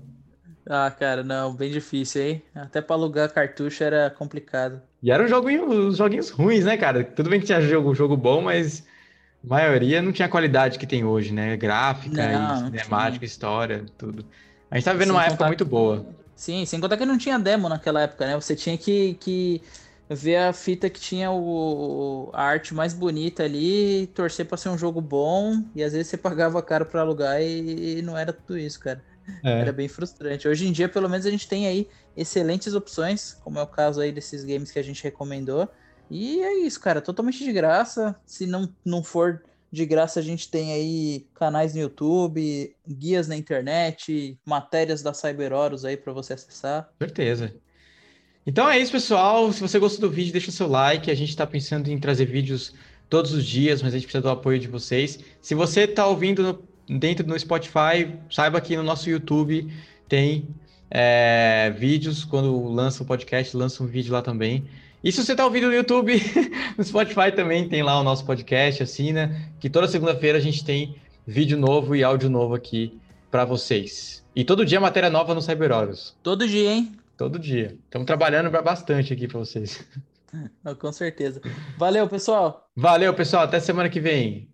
Ah, 0.69 0.89
cara, 0.97 1.23
não, 1.23 1.53
bem 1.53 1.71
difícil, 1.71 2.21
hein? 2.21 2.41
Até 2.55 2.81
para 2.81 2.95
alugar 2.95 3.33
cartucho 3.33 3.83
era 3.83 4.09
complicado. 4.09 4.81
E 5.01 5.11
eram 5.11 5.27
joguinhos, 5.27 5.97
joguinhos 5.97 6.29
ruins, 6.29 6.63
né, 6.63 6.77
cara? 6.77 7.03
Tudo 7.03 7.29
bem 7.29 7.39
que 7.39 7.47
tinha 7.47 7.59
jogo, 7.59 7.93
jogo 7.93 8.15
bom, 8.15 8.41
mas 8.41 8.85
a 9.43 9.47
maioria 9.47 10.01
não 10.01 10.13
tinha 10.13 10.27
a 10.27 10.31
qualidade 10.31 10.79
que 10.79 10.87
tem 10.87 11.03
hoje, 11.03 11.33
né? 11.33 11.57
Gráfica 11.57 12.31
não, 12.31 12.53
e 12.53 12.71
cinemática, 12.71 13.25
história, 13.25 13.85
tudo. 13.97 14.23
A 14.71 14.75
gente 14.75 14.85
tá 14.85 14.93
vivendo 14.93 15.07
sem 15.07 15.15
uma 15.15 15.25
época 15.25 15.47
muito 15.47 15.65
boa. 15.65 16.05
Sim, 16.35 16.65
sem 16.65 16.79
contar 16.79 16.97
que 16.97 17.05
não 17.05 17.17
tinha 17.17 17.37
demo 17.39 17.69
naquela 17.69 18.01
época, 18.01 18.25
né? 18.25 18.35
Você 18.35 18.55
tinha 18.55 18.77
que, 18.77 19.13
que 19.15 19.61
ver 20.09 20.37
a 20.37 20.53
fita 20.53 20.89
que 20.89 20.99
tinha 20.99 21.31
o, 21.31 22.29
a 22.33 22.43
arte 22.43 22.73
mais 22.73 22.93
bonita 22.93 23.43
ali, 23.43 24.07
torcer 24.07 24.45
para 24.45 24.57
ser 24.57 24.69
um 24.69 24.77
jogo 24.77 24.99
bom, 24.99 25.63
e 25.75 25.83
às 25.83 25.93
vezes 25.93 26.07
você 26.07 26.17
pagava 26.17 26.61
caro 26.61 26.85
para 26.85 27.01
alugar 27.01 27.41
e, 27.41 27.99
e 27.99 28.01
não 28.01 28.17
era 28.17 28.33
tudo 28.33 28.57
isso, 28.57 28.79
cara. 28.79 29.03
É. 29.43 29.61
Era 29.61 29.71
bem 29.71 29.87
frustrante. 29.87 30.47
Hoje 30.47 30.67
em 30.67 30.71
dia, 30.71 30.89
pelo 30.89 31.09
menos, 31.09 31.25
a 31.25 31.31
gente 31.31 31.47
tem 31.47 31.67
aí 31.67 31.87
excelentes 32.15 32.73
opções, 32.73 33.33
como 33.43 33.57
é 33.59 33.63
o 33.63 33.67
caso 33.67 34.01
aí 34.01 34.11
desses 34.11 34.43
games 34.43 34.71
que 34.71 34.79
a 34.79 34.83
gente 34.83 35.03
recomendou. 35.03 35.69
E 36.09 36.41
é 36.41 36.53
isso, 36.59 36.79
cara, 36.79 37.01
totalmente 37.01 37.43
de 37.43 37.51
graça. 37.51 38.15
Se 38.25 38.45
não, 38.45 38.73
não 38.83 39.03
for 39.03 39.41
de 39.73 39.87
graça, 39.87 40.19
a 40.19 40.23
gente 40.23 40.49
tem 40.49 40.71
aí 40.71 41.25
canais 41.33 41.73
no 41.73 41.81
YouTube, 41.81 42.75
guias 42.87 43.27
na 43.27 43.35
internet, 43.35 44.37
matérias 44.45 45.01
da 45.01 45.15
Cyberorus 45.15 45.83
aí 45.83 45.97
para 45.97 46.13
você 46.13 46.33
acessar. 46.33 46.91
Certeza. 46.99 47.55
Então 48.45 48.69
é 48.69 48.77
isso, 48.77 48.91
pessoal. 48.91 49.51
Se 49.51 49.59
você 49.59 49.79
gostou 49.79 50.07
do 50.07 50.15
vídeo, 50.15 50.31
deixa 50.31 50.51
seu 50.51 50.67
like. 50.67 51.09
A 51.09 51.15
gente 51.15 51.29
está 51.29 51.47
pensando 51.47 51.87
em 51.89 51.99
trazer 51.99 52.25
vídeos 52.25 52.71
todos 53.09 53.33
os 53.33 53.43
dias, 53.43 53.81
mas 53.81 53.95
a 53.95 53.97
gente 53.97 54.05
precisa 54.05 54.21
do 54.21 54.29
apoio 54.29 54.59
de 54.59 54.67
vocês. 54.67 55.17
Se 55.41 55.55
você 55.55 55.85
está 55.85 56.05
ouvindo 56.05 56.43
no 56.43 56.99
dentro 56.99 57.25
do 57.25 57.39
Spotify, 57.39 58.15
saiba 58.29 58.61
que 58.61 58.77
no 58.77 58.83
nosso 58.83 59.09
YouTube 59.09 59.73
tem 60.07 60.49
é, 60.91 61.73
vídeos, 61.75 62.23
quando 62.23 62.67
lança 62.67 63.01
o 63.01 63.05
podcast, 63.07 63.57
lança 63.57 63.81
um 63.81 63.87
vídeo 63.87 64.13
lá 64.13 64.21
também. 64.21 64.65
E 65.03 65.11
se 65.11 65.21
você 65.21 65.33
está 65.33 65.43
ouvindo 65.43 65.67
no 65.67 65.73
YouTube, 65.73 66.13
no 66.77 66.83
Spotify 66.83 67.29
também 67.35 67.67
tem 67.67 67.83
lá 67.83 67.99
o 67.99 68.03
nosso 68.03 68.25
podcast, 68.25 68.83
assina, 68.83 69.35
que 69.59 69.69
toda 69.69 69.85
segunda-feira 69.85 70.37
a 70.37 70.41
gente 70.41 70.63
tem 70.63 70.95
vídeo 71.27 71.57
novo 71.57 71.93
e 71.93 72.03
áudio 72.03 72.29
novo 72.29 72.55
aqui 72.55 72.97
para 73.29 73.43
vocês. 73.43 74.23
E 74.33 74.45
todo 74.45 74.65
dia 74.65 74.79
matéria 74.79 75.09
nova 75.09 75.35
no 75.35 75.41
Cyberhoras. 75.41 76.15
Todo 76.23 76.47
dia, 76.47 76.71
hein? 76.71 76.95
Todo 77.17 77.37
dia. 77.37 77.77
Estamos 77.83 78.05
trabalhando 78.05 78.49
bastante 78.61 79.11
aqui 79.11 79.27
para 79.27 79.39
vocês. 79.39 79.85
Com 80.79 80.93
certeza. 80.93 81.41
Valeu, 81.77 82.07
pessoal. 82.07 82.69
Valeu, 82.73 83.13
pessoal. 83.13 83.43
Até 83.43 83.59
semana 83.59 83.89
que 83.89 83.99
vem. 83.99 84.52